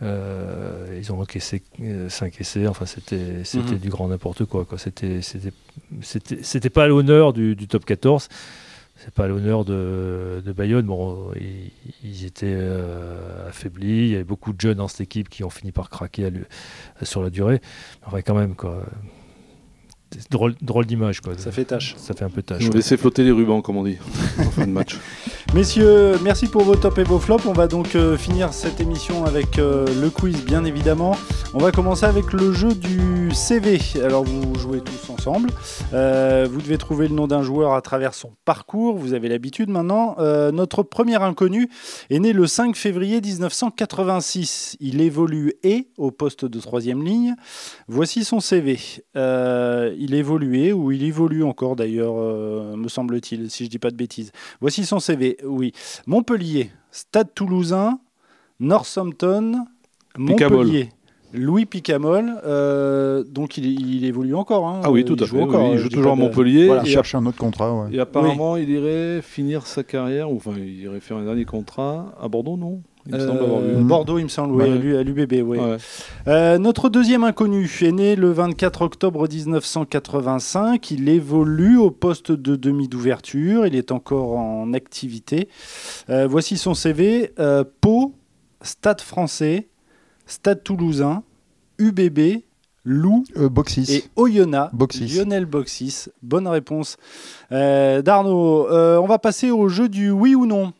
ils 0.00 1.12
ont 1.12 1.20
encaissé 1.20 1.62
5 2.08 2.40
essais, 2.40 2.66
enfin 2.66 2.86
c'était 2.86 3.44
c'était 3.44 3.72
mhm. 3.72 3.78
du 3.78 3.88
grand 3.90 4.08
n'importe 4.08 4.44
quoi. 4.44 4.64
quoi. 4.64 4.78
C'était 4.78 5.20
c'était 6.02 6.70
pas 6.70 6.86
l'honneur 6.86 7.32
du, 7.32 7.56
du 7.56 7.66
top 7.66 7.84
14 7.84 8.28
c'est 9.02 9.14
pas 9.14 9.26
l'honneur 9.26 9.64
de, 9.64 10.42
de, 10.44 10.52
Bayonne. 10.52 10.84
Bon, 10.84 11.32
ils, 12.04 12.26
étaient 12.26 12.54
euh, 12.54 13.48
affaiblis. 13.48 13.86
Il 13.86 14.08
y 14.08 14.14
avait 14.14 14.24
beaucoup 14.24 14.52
de 14.52 14.60
jeunes 14.60 14.76
dans 14.76 14.88
cette 14.88 15.00
équipe 15.00 15.30
qui 15.30 15.42
ont 15.42 15.48
fini 15.48 15.72
par 15.72 15.88
craquer 15.88 16.30
sur 17.02 17.22
la 17.22 17.30
durée. 17.30 17.62
Enfin, 18.04 18.20
quand 18.20 18.34
même, 18.34 18.54
quoi. 18.54 18.84
Drôle, 20.30 20.54
drôle 20.60 20.84
d'image, 20.84 21.20
quoi. 21.20 21.38
Ça 21.38 21.50
fait 21.50 21.64
tâche. 21.64 21.94
Ça 21.96 22.14
fait 22.14 22.24
un 22.24 22.30
peu 22.30 22.42
tâche. 22.42 22.68
Laisser 22.70 22.98
flotter 22.98 23.24
les 23.24 23.30
rubans, 23.30 23.62
comme 23.62 23.78
on 23.78 23.84
dit, 23.84 23.96
en 24.38 24.50
fin 24.50 24.66
de 24.66 24.72
match. 24.72 24.98
Messieurs, 25.52 26.14
merci 26.22 26.46
pour 26.46 26.62
vos 26.62 26.76
tops 26.76 26.98
et 26.98 27.02
vos 27.02 27.18
flops. 27.18 27.44
On 27.44 27.52
va 27.52 27.66
donc 27.66 27.96
euh, 27.96 28.16
finir 28.16 28.52
cette 28.52 28.80
émission 28.80 29.24
avec 29.24 29.58
euh, 29.58 29.84
le 30.00 30.08
quiz, 30.08 30.44
bien 30.44 30.64
évidemment. 30.64 31.16
On 31.54 31.58
va 31.58 31.72
commencer 31.72 32.06
avec 32.06 32.32
le 32.32 32.52
jeu 32.52 32.72
du 32.72 33.32
CV. 33.34 33.80
Alors, 33.96 34.22
vous 34.22 34.54
jouez 34.54 34.80
tous 34.80 35.10
ensemble. 35.10 35.50
Euh, 35.92 36.46
vous 36.48 36.60
devez 36.60 36.78
trouver 36.78 37.08
le 37.08 37.16
nom 37.16 37.26
d'un 37.26 37.42
joueur 37.42 37.74
à 37.74 37.82
travers 37.82 38.14
son 38.14 38.32
parcours. 38.44 38.96
Vous 38.96 39.12
avez 39.12 39.28
l'habitude 39.28 39.70
maintenant. 39.70 40.14
notre 40.52 40.84
premier 40.84 41.20
inconnu 41.20 41.68
est 42.10 42.20
né 42.20 42.32
le 42.32 42.46
5 42.46 42.76
février 42.76 43.20
1986. 43.20 44.76
Il 44.78 45.00
évolue 45.00 45.54
et 45.64 45.88
au 45.96 46.12
poste 46.12 46.44
de 46.44 46.60
troisième 46.60 47.02
ligne. 47.02 47.34
Voici 47.88 48.22
son 48.22 48.38
CV. 48.38 48.78
Il 49.16 50.14
évoluait, 50.14 50.70
ou 50.70 50.92
il 50.92 51.02
évolue 51.02 51.42
encore 51.42 51.74
d'ailleurs, 51.74 52.14
me 52.76 52.86
semble-t-il, 52.86 53.50
si 53.50 53.64
je 53.64 53.70
dis 53.70 53.80
pas 53.80 53.90
de 53.90 53.96
bêtises. 53.96 54.30
Voici 54.60 54.86
son 54.86 55.00
CV, 55.00 55.38
oui. 55.44 55.72
Montpellier, 56.06 56.70
Stade 56.90 57.34
Toulousain, 57.34 57.98
Northampton, 58.58 59.66
Montpellier. 60.18 60.90
Louis 61.32 61.64
Picamol, 61.64 62.40
euh, 62.44 63.22
donc 63.22 63.56
il, 63.56 64.04
évolue 64.04 64.34
encore. 64.34 64.66
Hein. 64.66 64.80
ah 64.82 64.90
oui, 64.90 65.04
tout 65.04 65.16
à 65.20 65.26
fait. 65.26 65.36
il 65.72 65.78
joue 65.78 65.88
toujours 65.88 66.12
à 66.12 66.16
Montpellier. 66.16 66.70
il 66.84 66.90
cherche 66.90 67.14
un 67.14 67.24
autre 67.26 67.38
contrat. 67.38 67.88
Et 67.92 68.00
apparemment, 68.00 68.56
il 68.56 68.68
irait 68.68 69.22
finir 69.22 69.66
sa 69.66 69.84
carrière, 69.84 70.30
ou 70.30 70.36
enfin, 70.36 70.52
il 70.56 70.82
irait 70.82 71.00
faire 71.00 71.18
un 71.18 71.24
dernier 71.24 71.44
contrat 71.44 72.14
à 72.20 72.28
Bordeaux, 72.28 72.56
non? 72.56 72.82
Euh, 73.12 73.82
Bordeaux, 73.82 74.18
il 74.18 74.24
me 74.24 74.28
semble, 74.28 74.54
oui, 74.54 74.96
à 74.96 75.02
l'UBB. 75.02 75.42
Oui. 75.44 75.58
Euh, 76.28 76.58
notre 76.58 76.88
deuxième 76.88 77.24
inconnu 77.24 77.70
est 77.82 77.92
né 77.92 78.16
le 78.16 78.30
24 78.30 78.82
octobre 78.82 79.26
1985. 79.28 80.90
Il 80.90 81.08
évolue 81.08 81.76
au 81.76 81.90
poste 81.90 82.32
de 82.32 82.56
demi 82.56 82.88
d'ouverture. 82.88 83.66
Il 83.66 83.74
est 83.74 83.92
encore 83.92 84.36
en 84.36 84.72
activité. 84.72 85.48
Euh, 86.08 86.26
voici 86.26 86.58
son 86.58 86.74
CV 86.74 87.32
Pau, 87.80 88.14
Stade 88.62 89.00
français, 89.00 89.68
Stade 90.26 90.62
toulousain, 90.62 91.22
UBB, 91.78 92.42
Lou 92.84 93.24
Boxis. 93.36 93.92
et 93.92 94.04
Oyonnax. 94.16 94.72
Lionel 95.00 95.46
Boxis. 95.46 96.08
Bonne 96.22 96.48
réponse 96.48 96.96
d'Arnaud. 97.50 98.68
on 98.70 99.06
va 99.06 99.18
passer 99.18 99.50
au 99.50 99.68
jeu 99.68 99.88
du 99.88 100.10
oui 100.10 100.34
ou 100.34 100.46
non. 100.46 100.72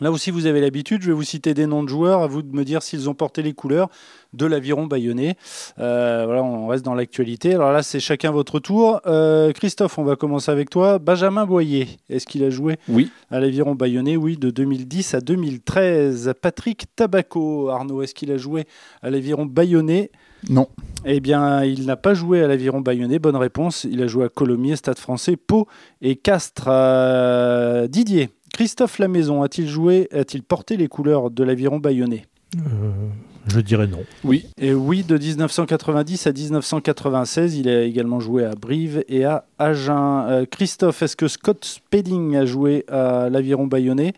Là 0.00 0.10
aussi, 0.10 0.30
vous 0.30 0.46
avez 0.46 0.60
l'habitude, 0.60 1.02
je 1.02 1.08
vais 1.08 1.12
vous 1.12 1.22
citer 1.22 1.54
des 1.54 1.66
noms 1.66 1.82
de 1.82 1.88
joueurs, 1.88 2.22
à 2.22 2.26
vous 2.26 2.42
de 2.42 2.54
me 2.54 2.64
dire 2.64 2.82
s'ils 2.82 3.08
ont 3.08 3.14
porté 3.14 3.42
les 3.42 3.52
couleurs 3.52 3.88
de 4.32 4.46
l'aviron 4.46 4.86
bayonnais. 4.86 5.36
Euh, 5.78 6.22
voilà, 6.24 6.42
on 6.42 6.68
reste 6.68 6.84
dans 6.84 6.94
l'actualité. 6.94 7.54
Alors 7.54 7.72
là, 7.72 7.82
c'est 7.82 8.00
chacun 8.00 8.30
votre 8.30 8.60
tour. 8.60 9.00
Euh, 9.06 9.52
Christophe, 9.52 9.98
on 9.98 10.04
va 10.04 10.16
commencer 10.16 10.50
avec 10.50 10.70
toi. 10.70 10.98
Benjamin 10.98 11.46
Boyer, 11.46 11.88
est-ce 12.08 12.26
qu'il 12.26 12.44
a 12.44 12.50
joué 12.50 12.76
Oui. 12.88 13.10
À 13.30 13.40
l'aviron 13.40 13.74
bayonnais, 13.74 14.16
oui, 14.16 14.36
de 14.36 14.50
2010 14.50 15.14
à 15.14 15.20
2013. 15.20 16.34
Patrick 16.40 16.86
Tabaco, 16.96 17.68
Arnaud, 17.68 18.02
est-ce 18.02 18.14
qu'il 18.14 18.30
a 18.32 18.36
joué 18.36 18.66
à 19.02 19.10
l'aviron 19.10 19.46
bayonnais? 19.46 20.10
Non. 20.48 20.68
Eh 21.04 21.20
bien, 21.20 21.64
il 21.64 21.86
n'a 21.86 21.96
pas 21.96 22.14
joué 22.14 22.42
à 22.42 22.46
l'aviron 22.46 22.80
bayonnais. 22.80 23.18
Bonne 23.18 23.36
réponse. 23.36 23.84
Il 23.84 24.02
a 24.02 24.06
joué 24.06 24.24
à 24.24 24.28
Colomiers, 24.28 24.76
Stade 24.76 24.98
français, 24.98 25.36
Pau 25.36 25.66
et 26.00 26.16
Castres. 26.16 26.68
Euh, 26.68 27.88
Didier, 27.88 28.30
Christophe 28.60 28.98
Lamaison 28.98 29.42
a-t-il 29.42 29.66
joué, 29.66 30.06
a-t-il 30.12 30.42
porté 30.42 30.76
les 30.76 30.86
couleurs 30.86 31.30
de 31.30 31.42
l'aviron 31.42 31.78
bayonnais? 31.78 32.26
Euh, 32.58 32.60
Je 33.46 33.58
dirais 33.60 33.86
non. 33.86 34.04
Oui. 34.22 34.48
Et 34.60 34.74
oui, 34.74 35.02
de 35.02 35.16
1990 35.16 36.26
à 36.26 36.32
1996, 36.32 37.56
il 37.56 37.70
a 37.70 37.84
également 37.84 38.20
joué 38.20 38.44
à 38.44 38.50
Brive 38.50 39.02
et 39.08 39.24
à 39.24 39.46
Agen. 39.58 40.26
Euh, 40.28 40.44
Christophe, 40.44 41.00
est-ce 41.00 41.16
que 41.16 41.26
Scott 41.26 41.64
Spedding 41.64 42.36
a 42.36 42.44
joué 42.44 42.84
à 42.88 43.30
l'aviron 43.30 43.66
bayonnais? 43.66 44.12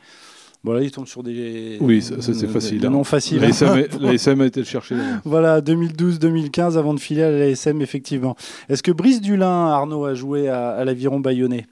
Bon, 0.65 0.73
là, 0.73 0.83
il 0.83 0.91
tombe 0.91 1.07
sur 1.07 1.23
des. 1.23 1.79
Oui, 1.81 2.03
ça, 2.03 2.17
c'est 2.21 2.49
facile. 2.49 2.81
Des 2.81 2.89
hein. 2.89 2.91
noms 2.91 3.05
faciles. 3.05 3.41
L'ASM 3.41 4.41
a 4.41 4.47
été 4.47 4.59
le 4.59 4.67
chercher. 4.67 4.97
voilà, 5.25 5.61
2012-2015 5.61 6.77
avant 6.77 6.95
de 6.95 6.99
filer 6.99 7.23
à 7.23 7.31
l'ASM, 7.31 7.81
effectivement. 7.81 8.35
Est-ce 8.69 8.83
que 8.83 8.91
Brice 8.91 9.21
Dulin, 9.21 9.69
Arnaud, 9.69 10.05
a 10.05 10.15
joué 10.15 10.49
à, 10.49 10.71
à 10.71 10.85
l'aviron 10.85 11.21
bayonnais? 11.21 11.69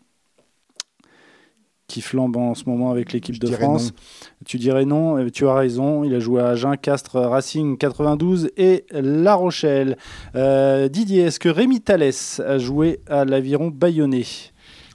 Qui 1.90 2.00
flambe 2.00 2.36
en 2.36 2.54
ce 2.54 2.62
moment 2.66 2.92
avec 2.92 3.12
l'équipe 3.12 3.38
de 3.38 3.48
France. 3.48 3.92
Tu 4.46 4.58
dirais 4.58 4.84
non, 4.84 5.28
tu 5.30 5.46
as 5.48 5.54
raison. 5.54 6.04
Il 6.04 6.14
a 6.14 6.20
joué 6.20 6.40
à 6.40 6.50
Agen, 6.50 6.76
Castres, 6.80 7.16
Racing 7.16 7.76
92 7.76 8.50
et 8.56 8.84
La 8.92 9.34
Rochelle. 9.34 9.98
Didier, 10.34 11.24
est-ce 11.24 11.40
que 11.40 11.48
Rémi 11.48 11.80
Thalès 11.80 12.40
a 12.40 12.58
joué 12.58 13.00
à 13.08 13.24
l'aviron 13.24 13.68
bayonnais? 13.68 14.24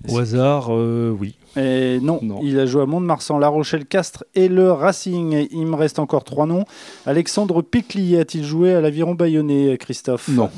Au 0.07 0.19
hasard, 0.19 0.69
oui. 0.69 1.35
Et 1.57 1.99
non, 2.01 2.19
il 2.43 2.59
a 2.59 2.65
joué 2.65 2.81
à 2.83 2.85
Mont-de-Marsan, 2.85 3.39
La 3.39 3.47
Rochelle, 3.47 3.85
Castres 3.85 4.23
et 4.35 4.47
le 4.49 4.71
Racing. 4.71 5.47
Il 5.51 5.65
me 5.67 5.75
reste 5.75 5.99
encore 5.99 6.23
trois 6.23 6.45
noms. 6.45 6.65
Alexandre 7.05 7.61
Pécli 7.61 8.17
a-t-il 8.17 8.43
joué 8.43 8.73
à 8.73 8.81
l'Aviron 8.81 9.15
Bayonnais, 9.15 9.77
Christophe? 9.77 10.27
Non. 10.27 10.49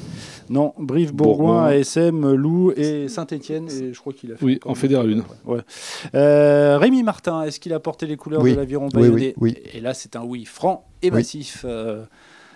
Non, 0.50 0.74
Brive, 0.78 1.14
Bourgoin, 1.14 1.66
ASM, 1.66 2.34
Loup 2.34 2.72
et 2.76 3.08
Saint-Etienne. 3.08 3.68
Et 3.70 3.94
je 3.94 4.00
crois 4.00 4.14
qu'il 4.14 4.32
a 4.32 4.36
fait. 4.36 4.46
Oui, 4.46 4.60
en 4.66 4.76
Fédéral 4.76 5.24
1. 5.46 5.50
Ouais. 5.52 5.60
Euh, 6.16 6.78
Rémi 6.78 7.04
Martin, 7.04 7.44
est-ce 7.44 7.60
qu'il 7.60 7.74
a 7.74 7.80
porté 7.80 8.06
les 8.06 8.18
couleurs 8.18 8.44
de 8.44 8.50
l'Aviron 8.50 8.88
Bayonnais 8.88 9.34
oui, 9.38 9.56
oui, 9.56 9.64
Et 9.74 9.82
là, 9.82 9.94
c'est 9.94 10.16
un 10.16 10.24
oui 10.24 10.46
franc 10.46 10.86
et 11.02 11.12
massif. 11.12 11.66
Euh, 11.68 12.06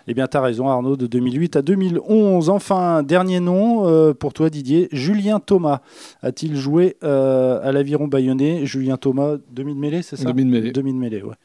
eh 0.08 0.14
bien, 0.14 0.28
tu 0.28 0.38
as 0.38 0.42
raison, 0.42 0.68
Arnaud, 0.68 0.98
de 0.98 1.08
2008 1.08 1.58
à 1.58 1.62
2011. 1.62 2.50
Enfin, 2.50 3.04
dernier 3.04 3.40
nom 3.40 3.88
euh, 3.88 4.14
pour 4.14 4.34
toi, 4.34 4.50
Didier. 4.50 4.88
Julien 4.92 5.40
Thomas 5.40 5.82
a-t-il 6.22 6.56
joué 6.56 6.98
euh, 7.04 7.60
à 7.64 7.72
l'Aviron 7.72 8.08
Bayonnais? 8.08 8.66
Julien 8.66 8.98
Thomas, 8.98 9.38
demi 9.52 9.76
de 9.76 9.80
mêlée, 9.80 10.02
c'est 10.02 10.16
ça? 10.16 10.26
Demi 10.26 10.46
de 10.46 10.50
mêlée. 10.50 10.72
Demi 10.72 10.94
de 10.94 10.98
mêlée, 10.98 11.22
ouais. 11.22 11.36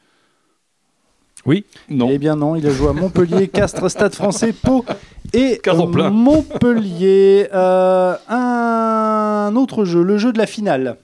Oui, 1.47 1.65
non. 1.89 2.09
Eh 2.11 2.17
bien 2.17 2.35
non, 2.35 2.57
il 2.57 2.67
a 2.67 2.71
joué 2.71 2.89
à 2.89 2.93
Montpellier, 2.93 3.47
Castres, 3.53 3.89
Stade 3.89 4.13
français, 4.13 4.51
Pau 4.51 4.83
et 5.33 5.61
Montpellier. 6.11 7.47
Euh, 7.53 8.15
un 8.27 9.55
autre 9.55 9.85
jeu, 9.85 10.03
le 10.03 10.17
jeu 10.17 10.33
de 10.33 10.37
la 10.37 10.45
finale. 10.45 10.97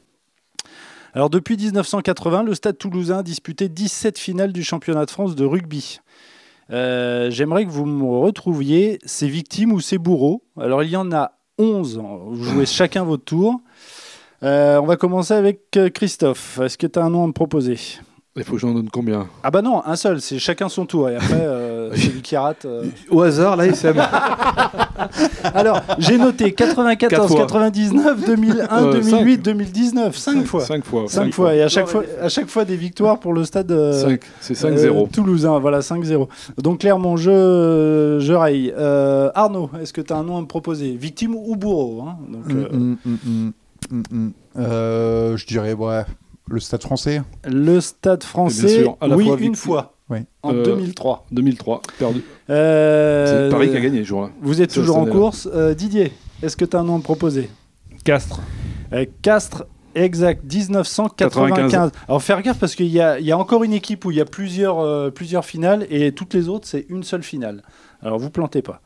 Alors 1.13 1.29
depuis 1.29 1.55
1980, 1.55 2.43
le 2.43 2.53
Stade 2.55 2.77
toulousain 2.77 3.19
a 3.19 3.23
disputé 3.23 3.69
17 3.69 4.19
finales 4.19 4.51
du 4.51 4.63
championnat 4.63 5.05
de 5.05 5.11
France 5.11 5.35
de 5.35 5.45
rugby. 5.45 5.99
Euh, 6.71 7.31
j'aimerais 7.31 7.65
que 7.65 7.71
vous 7.71 7.85
me 7.85 8.03
retrouviez 8.03 8.99
ces 9.05 9.29
victimes 9.29 9.71
ou 9.71 9.79
ces 9.79 9.97
bourreaux. 9.97 10.43
Alors 10.59 10.83
il 10.83 10.89
y 10.89 10.97
en 10.97 11.13
a 11.13 11.37
11, 11.57 12.01
vous 12.31 12.43
jouez 12.43 12.65
chacun 12.65 13.05
votre 13.05 13.23
tour. 13.23 13.61
Euh, 14.41 14.77
on 14.81 14.87
va 14.87 14.97
commencer 14.97 15.35
avec 15.35 15.79
Christophe. 15.93 16.59
Est-ce 16.61 16.77
que 16.77 16.87
tu 16.87 16.99
as 16.99 17.05
un 17.05 17.09
nom 17.09 17.23
à 17.23 17.27
me 17.27 17.31
proposer? 17.31 17.77
Il 18.35 18.43
faut 18.43 18.53
que 18.53 18.59
j'en 18.59 18.73
donne 18.73 18.89
combien? 18.89 19.27
Ah 19.43 19.51
bah 19.51 19.61
non, 19.61 19.85
un 19.85 19.95
seul, 19.95 20.19
c'est 20.19 20.39
chacun 20.39 20.67
son 20.67 20.87
tour. 20.87 21.07
Et 21.07 21.15
après, 21.15 21.33
euh, 21.33 21.93
c'est 21.93 22.13
lui 22.13 22.21
qui 22.23 22.35
rate. 22.35 22.65
Euh. 22.65 22.85
Au 23.11 23.21
hasard, 23.21 23.55
là, 23.55 23.67
SM. 23.67 23.95
Alors, 25.53 25.81
j'ai 25.99 26.17
noté 26.17 26.51
94, 26.51 27.35
99, 27.35 28.25
2001, 28.25 28.91
2008, 28.91 29.37
2019. 29.37 30.17
5 30.17 30.45
fois. 30.45 30.61
5 30.61 30.83
fois. 30.83 31.05
5 31.07 31.31
fois. 31.31 31.53
Et 31.53 31.61
à 31.61 31.67
chaque, 31.67 31.85
fois, 31.85 32.03
à 32.19 32.27
chaque 32.27 32.47
fois, 32.47 32.65
des 32.65 32.75
victoires 32.75 33.19
pour 33.19 33.33
le 33.33 33.43
stade 33.43 33.71
euh, 33.71 34.17
c'est 34.39 34.53
5-0. 34.53 35.11
toulousain. 35.11 35.59
Voilà, 35.59 35.81
5-0. 35.81 36.27
Donc, 36.57 36.79
clairement, 36.79 37.17
je, 37.17 38.17
je 38.19 38.33
raille. 38.33 38.73
Arnaud, 39.35 39.69
est-ce 39.79 39.93
que 39.93 40.01
tu 40.01 40.11
as 40.11 40.15
un 40.17 40.23
nom 40.23 40.37
à 40.37 40.41
me 40.41 40.47
proposer? 40.47 40.95
Victime 40.95 41.35
ou 41.35 41.55
bourreau 41.55 42.01
hein 42.07 42.17
Donc, 42.29 42.51
mm, 42.51 42.97
mm, 43.05 44.07
mm, 44.11 44.31
Je 44.55 45.45
dirais, 45.45 45.73
ouais. 45.73 46.03
Le 46.47 46.59
Stade 46.59 46.81
français 46.81 47.21
Le 47.45 47.79
Stade 47.81 48.23
français, 48.23 48.85
oui, 49.01 49.29
une 49.39 49.55
fois. 49.55 49.93
En 50.43 50.53
2003. 50.53 51.25
2003, 51.31 51.75
euh, 51.75 51.79
perdu. 51.97 52.23
Euh, 52.49 53.47
c'est 53.47 53.55
Paris 53.55 53.71
qui 53.71 53.77
a 53.77 53.79
gagné 53.79 53.99
ce 53.99 54.07
jour-là. 54.07 54.29
Vous 54.41 54.61
êtes 54.61 54.71
toujours 54.73 54.97
en 54.97 55.05
course. 55.05 55.49
Euh, 55.51 55.73
Didier, 55.73 56.11
est-ce 56.41 56.57
que 56.57 56.65
tu 56.65 56.75
as 56.77 56.81
un 56.81 56.83
nom 56.83 56.97
à 56.97 57.01
proposer? 57.01 57.49
Castres. 58.03 58.41
Castres, 59.21 59.65
exact, 59.95 60.43
1995. 60.43 61.91
Alors 62.07 62.21
faire 62.21 62.41
gaffe 62.43 62.59
parce 62.59 62.75
qu'il 62.75 62.87
y, 62.87 62.99
y 62.99 62.99
a, 63.31 63.37
encore 63.37 63.63
une 63.63 63.73
équipe 63.73 64.05
où 64.05 64.11
il 64.11 64.17
y 64.17 64.21
a 64.21 64.25
plusieurs, 64.25 65.11
plusieurs 65.13 65.45
finales 65.45 65.87
et 65.89 66.11
toutes 66.11 66.33
les 66.33 66.47
autres, 66.47 66.67
c'est 66.67 66.85
une 66.89 67.03
seule 67.03 67.23
finale. 67.23 67.63
Alors 68.03 68.19
vous 68.19 68.29
plantez 68.29 68.61
pas. 68.61 68.81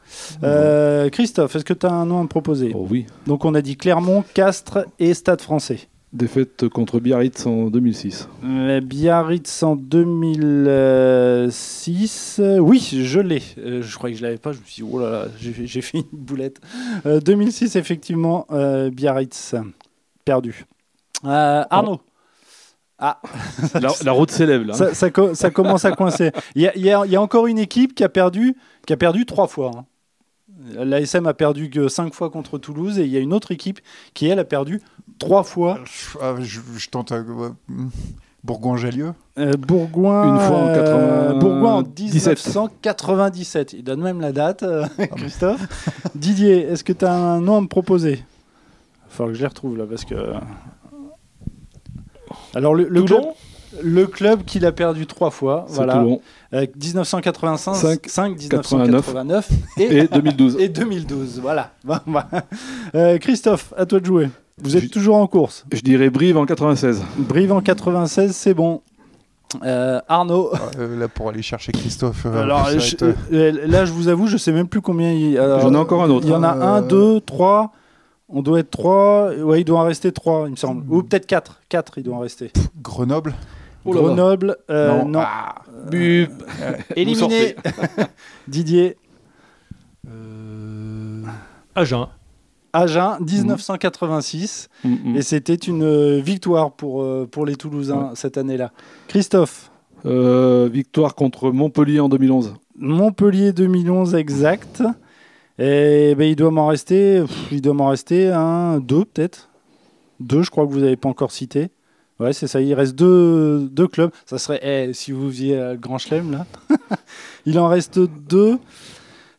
Christophe, 1.12 1.56
est-ce 1.56 1.66
que 1.66 1.74
tu 1.74 1.88
as 1.88 1.92
un 1.92 2.06
nom 2.06 2.20
à 2.20 2.24
me 2.24 2.30
proposer? 2.30 2.72
Oh, 2.74 2.88
Oui. 2.90 3.06
Donc 3.26 3.44
on 3.44 3.54
a 3.54 3.62
dit 3.62 3.76
Clermont, 3.76 4.24
Castres 4.34 4.86
et 5.00 5.14
Stade 5.14 5.42
français. 5.42 5.90
Défaite 6.14 6.70
contre 6.70 7.02
Biarritz 7.02 7.46
en 7.46 7.70
2006. 7.70 8.30
Euh, 8.46 8.80
Biarritz 8.80 9.62
en 9.62 9.76
2006. 9.76 12.40
oui, 12.60 12.80
je 12.80 13.20
l'ai. 13.20 13.44
Euh, 13.58 13.82
je 13.82 13.98
croyais 13.98 14.14
que 14.14 14.20
je 14.20 14.24
l'avais 14.24 14.38
pas. 14.38 14.54
Je 14.54 14.60
me 14.60 14.64
suis 14.64 14.84
dit, 14.84 14.90
oh 14.90 15.02
là 15.02 15.10
là, 15.10 15.26
j'ai 15.38 15.82
fait 15.82 15.98
une 15.98 16.06
boulette. 16.14 16.62
2006, 17.04 17.76
euh, 17.76 17.80
effectivement, 17.80 18.48
Biarritz. 18.92 19.56
Perdu. 20.24 20.66
Arnaud. 21.24 22.00
Ah. 23.00 23.22
La, 24.04 24.12
route 24.16 24.32
s'élève 24.32 24.64
là. 24.64 24.74
Ça, 24.74 24.94
ça, 24.94 25.12
commence 25.52 25.86
à 25.86 25.92
coincer. 25.92 26.32
Il 26.56 26.64
y, 26.64 26.72
y, 26.82 26.92
a, 26.92 27.22
encore 27.22 27.48
une 27.48 27.60
équipe 27.60 27.94
qui 27.94 28.04
a 28.04 28.10
perdu, 28.10 28.58
qui 28.88 28.94
a 28.94 28.98
perdu 28.98 29.24
trois 29.26 29.48
fois. 29.48 29.72
Hein. 29.76 29.86
L'ASM 30.74 31.28
a 31.28 31.34
perdu 31.34 31.70
que 31.70 31.88
5 31.88 32.14
fois 32.14 32.30
contre 32.30 32.58
Toulouse 32.58 33.00
et 33.00 33.04
il 33.04 33.12
y 33.12 33.18
a 33.18 33.20
une 33.20 33.34
autre 33.34 33.52
équipe 33.52 33.80
qui, 34.14 34.28
elle, 34.28 34.40
a 34.40 34.46
perdu 34.46 34.82
3 35.20 35.44
fois. 35.44 35.80
Ah, 36.22 36.36
je, 36.40 36.90
tente 36.90 37.12
à... 37.12 37.24
Bourgoin-Jallieu 38.44 39.14
euh, 39.40 39.54
Bourgoin, 39.54 40.36
Une 40.36 40.40
fois 40.40 40.58
en 40.58 40.74
80... 40.74 41.34
Bourgoin 41.40 41.74
en 41.76 41.84
1997. 41.84 43.74
Il 43.74 43.84
donne 43.84 44.02
même 44.02 44.22
la 44.22 44.32
date, 44.32 44.64
euh, 44.64 44.86
ah, 44.98 45.08
Christophe. 45.08 45.62
Didier, 46.16 46.62
est-ce 46.62 46.84
que 46.84 46.94
tu 46.94 47.04
as 47.04 47.14
un 47.14 47.42
nom 47.42 47.58
à 47.58 47.62
me 47.62 47.68
proposer? 47.68 48.24
Il 49.10 49.14
faut 49.14 49.26
que 49.26 49.34
je 49.34 49.42
les 49.42 49.48
retrouve 49.48 49.78
là 49.78 49.86
parce 49.86 50.06
que. 50.06 50.16
Alors, 52.56 52.74
le, 52.74 52.88
le 52.88 53.04
club, 53.04 53.22
le 53.84 54.08
club 54.08 54.44
qu'il 54.44 54.66
a 54.66 54.72
perdu 54.72 55.06
trois 55.06 55.32
fois. 55.32 55.66
Voilà. 55.70 56.04
1985, 56.52 58.08
5, 58.08 58.38
1989 58.38 59.50
et, 59.78 60.08
2012. 60.08 60.58
Et 60.60 60.70
2012, 60.70 61.40
voilà. 61.42 61.72
Euh, 62.96 63.18
Christophe, 63.18 63.74
à 63.78 63.86
toi 63.86 64.00
de 64.00 64.06
jouer. 64.06 64.30
Vous 64.62 64.76
êtes 64.78 64.90
toujours 64.90 65.18
en 65.18 65.28
course. 65.28 65.66
Je 65.72 65.82
dirais 65.82 66.10
Brive 66.10 66.38
en 66.38 66.46
96. 66.46 67.04
Brive 67.18 67.52
en 67.52 67.62
96, 67.62 68.36
c'est 68.36 68.54
bon. 68.54 68.82
Euh, 69.64 70.00
Arnaud. 70.08 70.50
Ah, 70.54 70.60
euh, 70.80 71.00
là, 71.00 71.08
pour 71.08 71.30
aller 71.30 71.42
chercher 71.42 71.72
Christophe. 71.72 72.26
Alors, 72.26 72.70
là, 73.32 73.86
je 73.86 73.92
vous 73.92 74.08
avoue, 74.08 74.28
je 74.28 74.38
sais 74.38 74.52
même 74.52 74.68
plus 74.68 74.82
combien 74.82 75.12
il 75.12 75.32
y 75.32 75.38
a. 75.38 75.60
J'en 75.60 75.74
ai 75.74 75.78
encore 75.78 76.04
un 76.04 76.10
autre. 76.10 76.26
Il 76.26 76.32
y 76.32 76.36
en 76.36 76.44
a 76.44 76.52
un, 76.52 76.82
deux, 76.82 77.22
trois. 77.22 77.72
On 78.30 78.42
doit 78.42 78.60
être 78.60 78.72
trois. 78.72 79.32
Ouais, 79.36 79.62
il 79.62 79.64
doit 79.64 79.80
en 79.80 79.84
rester 79.84 80.12
trois, 80.12 80.46
il 80.48 80.52
me 80.52 80.56
semble. 80.56 80.84
Ou 80.94 81.04
peut-être 81.04 81.28
quatre. 81.28 81.62
Quatre, 81.70 81.98
il 81.98 82.04
doit 82.04 82.16
en 82.16 82.20
rester. 82.20 82.52
Grenoble 82.82 83.34
Grenoble, 83.92 84.58
euh, 84.70 85.04
non. 85.04 85.20
Ah, 85.22 85.56
euh, 85.94 86.26
éliminé. 86.96 87.56
Didier. 88.48 88.98
Euh... 90.08 91.24
Agen. 91.76 92.08
Agen, 92.74 93.18
1986. 93.22 94.70
Mm, 94.84 94.90
mm. 94.90 95.16
Et 95.16 95.22
c'était 95.22 95.56
une 95.56 96.20
victoire 96.20 96.72
pour, 96.72 97.06
pour 97.30 97.46
les 97.46 97.56
Toulousains 97.56 98.12
cette 98.16 98.38
année-là. 98.38 98.72
Christophe. 99.08 99.72
victoire 100.04 101.16
contre 101.16 101.52
Montpellier 101.52 102.00
en 102.00 102.10
2011. 102.10 102.54
Montpellier 102.78 103.54
2011, 103.54 104.16
exact. 104.16 104.84
Et 105.60 106.14
ben, 106.16 106.26
il 106.26 106.36
doit 106.36 106.52
m'en 106.52 106.68
rester, 106.68 107.24
il 107.52 107.62
doit 107.62 107.74
m'en 107.74 107.90
rester 107.90 108.28
un, 108.30 108.80
deux 108.80 109.06
peut-être. 109.06 109.50
Deux, 110.20 110.44
je 110.44 110.52
crois 110.52 110.66
que 110.66 110.72
vous 110.72 110.80
n'avez 110.80 110.98
pas 110.98 111.10
encore 111.10 111.32
cité. 111.32 111.70
Ouais, 112.20 112.34
c'est 112.34 112.48
ça. 112.48 112.62
Il 112.62 112.74
reste 112.74 112.96
deux, 112.96 113.68
deux 113.72 113.88
clubs. 113.88 114.12
Ça 114.26 114.38
serait, 114.38 114.60
eh, 114.64 114.94
si 114.94 115.12
vous 115.12 115.30
faisiez 115.30 115.56
le 115.56 115.78
Grand 115.78 115.98
Chelem, 115.98 116.32
là. 116.32 116.46
il 117.46 117.60
en 117.60 117.68
reste 117.68 118.00
deux. 118.00 118.58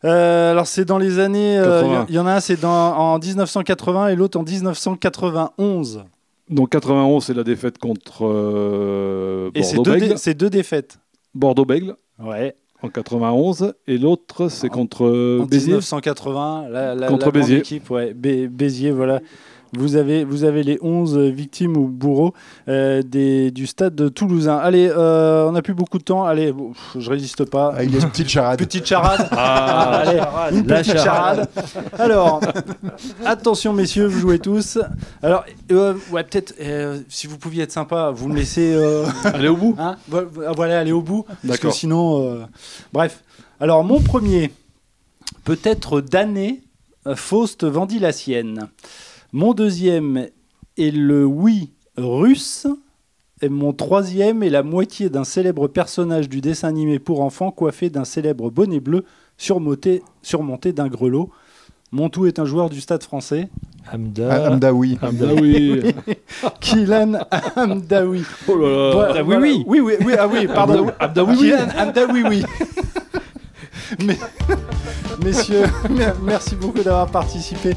Euh, 0.05 0.51
alors, 0.51 0.67
c'est 0.67 0.85
dans 0.85 0.97
les 0.97 1.19
années. 1.19 1.57
Euh, 1.57 2.03
il 2.07 2.15
y, 2.15 2.19
en 2.19 2.25
a 2.25 2.35
un, 2.35 2.39
c'est 2.39 2.63
en 2.63 3.19
1980 3.19 4.09
et 4.09 4.15
l'autre 4.15 4.39
en 4.39 4.43
1991. 4.43 6.03
Donc, 6.49 6.69
91, 6.69 7.23
c'est 7.23 7.33
la 7.33 7.43
défaite 7.43 7.77
contre 7.77 8.25
euh, 8.25 9.51
Bordeaux-Bègle. 9.53 10.17
c'est 10.17 10.33
deux, 10.33 10.49
défaites. 10.49 10.99
Bordeaux-Bègle. 11.35 11.95
Ouais. 12.19 12.55
En 12.81 12.87
91 12.87 13.73
et 13.87 13.97
l'autre 13.97 14.47
c'est 14.47 14.69
contre 14.69 15.03
en 15.41 15.45
Béziers. 15.45 15.73
1980, 15.73 16.67
la, 16.69 16.95
la, 16.95 17.07
contre 17.07 17.29
Béziers. 17.29 17.57
Équipe, 17.57 17.89
ouais. 17.91 18.13
Béziers, 18.13 18.91
voilà. 18.91 19.19
Vous 19.73 19.95
avez, 19.95 20.23
vous 20.23 20.45
avez 20.45 20.63
les 20.63 20.79
11 20.81 21.17
victimes 21.17 21.77
ou 21.77 21.87
bourreaux 21.87 22.33
euh, 22.67 23.03
des, 23.03 23.51
du 23.51 23.67
stade 23.67 23.93
de 23.93 24.09
Toulousain. 24.09 24.57
Allez, 24.57 24.89
euh, 24.89 25.47
on 25.47 25.51
n'a 25.51 25.61
plus 25.61 25.75
beaucoup 25.75 25.99
de 25.99 26.03
temps. 26.03 26.25
Allez, 26.25 26.53
je 26.97 27.09
résiste 27.09 27.45
pas. 27.45 27.75
Ah, 27.77 27.83
il 27.83 27.93
y 27.93 27.97
a 27.97 28.01
une 28.01 28.09
petite 28.11 28.29
charade. 28.29 28.57
petite 28.59 28.87
charade. 28.87 29.27
Ah, 29.31 30.01
allez, 30.03 30.57
une 30.57 30.65
petite 30.65 30.97
charade. 30.97 31.47
Alors, 31.99 32.41
attention 33.25 33.73
messieurs, 33.73 34.07
vous 34.07 34.19
jouez 34.19 34.39
tous. 34.39 34.79
Alors, 35.21 35.45
euh, 35.71 35.93
ouais, 36.11 36.23
peut-être, 36.23 36.55
si 37.07 37.27
vous 37.27 37.37
pouviez 37.37 37.63
être 37.63 37.71
sympa, 37.71 38.11
vous 38.11 38.27
me 38.27 38.35
laissez... 38.35 38.75
aller 39.23 39.49
au 39.49 39.57
bout 39.57 39.75
hein 39.77 39.97
Voilà, 40.07 40.79
aller 40.79 40.91
au 40.91 41.01
bout. 41.01 41.25
Parce 41.45 41.59
que 41.59 41.69
sinon... 41.69 42.47
bref. 42.91 43.23
Alors, 43.59 43.83
mon 43.83 43.99
premier, 43.99 44.51
peut-être 45.43 46.01
d'année, 46.01 46.63
Faust 47.15 47.65
vendit 47.65 47.99
la 47.99 48.11
sienne. 48.11 48.67
Mon 49.31 49.53
deuxième 49.53 50.27
est 50.77 50.91
le 50.91 51.23
oui 51.23 51.69
russe. 51.97 52.65
mon 53.47 53.73
troisième 53.73 54.41
est 54.41 54.49
la 54.49 54.63
moitié 54.63 55.11
d'un 55.11 55.23
célèbre 55.23 55.67
personnage 55.67 56.29
du 56.29 56.41
dessin 56.41 56.67
animé 56.67 56.97
pour 56.97 57.21
enfants 57.21 57.51
coiffé 57.51 57.91
d'un 57.91 58.05
célèbre 58.05 58.49
bonnet 58.49 58.79
bleu 58.79 59.05
surmonté, 59.37 60.01
surmonté 60.23 60.73
d'un 60.73 60.87
grelot. 60.87 61.29
Montou 61.91 62.25
est 62.25 62.39
un 62.39 62.45
joueur 62.45 62.71
du 62.71 62.81
stade 62.81 63.03
français. 63.03 63.49
Hamda. 63.91 64.51
Hamdaoui. 64.51 64.97
Hamdaoui. 64.99 65.93
Kylan 66.59 67.19
Hamdaoui. 67.55 68.23
Oh 68.47 68.57
là 68.57 69.13
là. 69.13 69.23
oui, 69.23 69.35
oui. 69.39 69.63
Oui, 69.67 69.79
oui, 69.79 69.93
oui, 70.05 70.13
ah 70.17 70.27
oui, 70.27 70.47
pardon. 70.47 70.87
Hamdaoui. 70.99 71.37
Kylan 71.37 71.67
Hamdaoui, 71.77 72.23
oui. 72.23 72.43
Mais, 74.05 74.17
messieurs, 75.23 75.65
merci 76.23 76.55
beaucoup 76.55 76.81
d'avoir 76.81 77.07
participé 77.07 77.75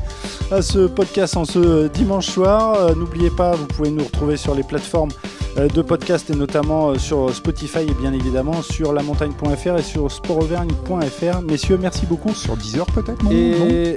à 0.50 0.62
ce 0.62 0.86
podcast 0.86 1.36
en 1.36 1.44
ce 1.44 1.88
dimanche 1.88 2.26
soir. 2.26 2.74
Euh, 2.74 2.94
n'oubliez 2.94 3.30
pas, 3.30 3.52
vous 3.52 3.66
pouvez 3.66 3.90
nous 3.90 4.04
retrouver 4.04 4.36
sur 4.36 4.54
les 4.54 4.62
plateformes 4.62 5.10
euh, 5.58 5.68
de 5.68 5.82
podcast 5.82 6.30
et 6.30 6.34
notamment 6.34 6.90
euh, 6.90 6.98
sur 6.98 7.34
Spotify 7.34 7.80
et 7.80 7.94
bien 7.94 8.12
évidemment 8.12 8.62
sur 8.62 8.92
lamontagne.fr 8.92 9.78
et 9.78 9.82
sur 9.82 10.10
sportauvergne.fr. 10.10 11.40
Messieurs, 11.42 11.78
merci 11.80 12.06
beaucoup. 12.06 12.34
Sur 12.34 12.56
10 12.56 12.78
heures 12.78 12.86
peut-être 12.86 13.22
non, 13.22 13.30
et, 13.30 13.96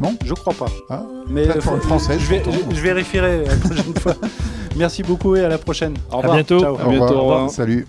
non, 0.00 0.16
Je 0.24 0.34
crois 0.34 0.54
pas. 0.54 0.66
Ah, 0.90 1.02
Mais 1.28 1.46
française. 1.60 2.20
Je, 2.20 2.34
je, 2.74 2.80
vérifierai 2.80 3.44
la 3.44 3.56
prochaine 3.56 3.94
fois. 4.00 4.14
Merci 4.76 5.02
beaucoup 5.02 5.34
et 5.34 5.44
à 5.44 5.48
la 5.48 5.58
prochaine. 5.58 5.94
Au 6.10 6.18
revoir. 6.18 6.34
À 6.34 6.36
bientôt. 6.36 6.64
À 6.64 6.88
bientôt. 6.88 7.14
Au 7.14 7.20
revoir. 7.20 7.50
Salut. 7.50 7.86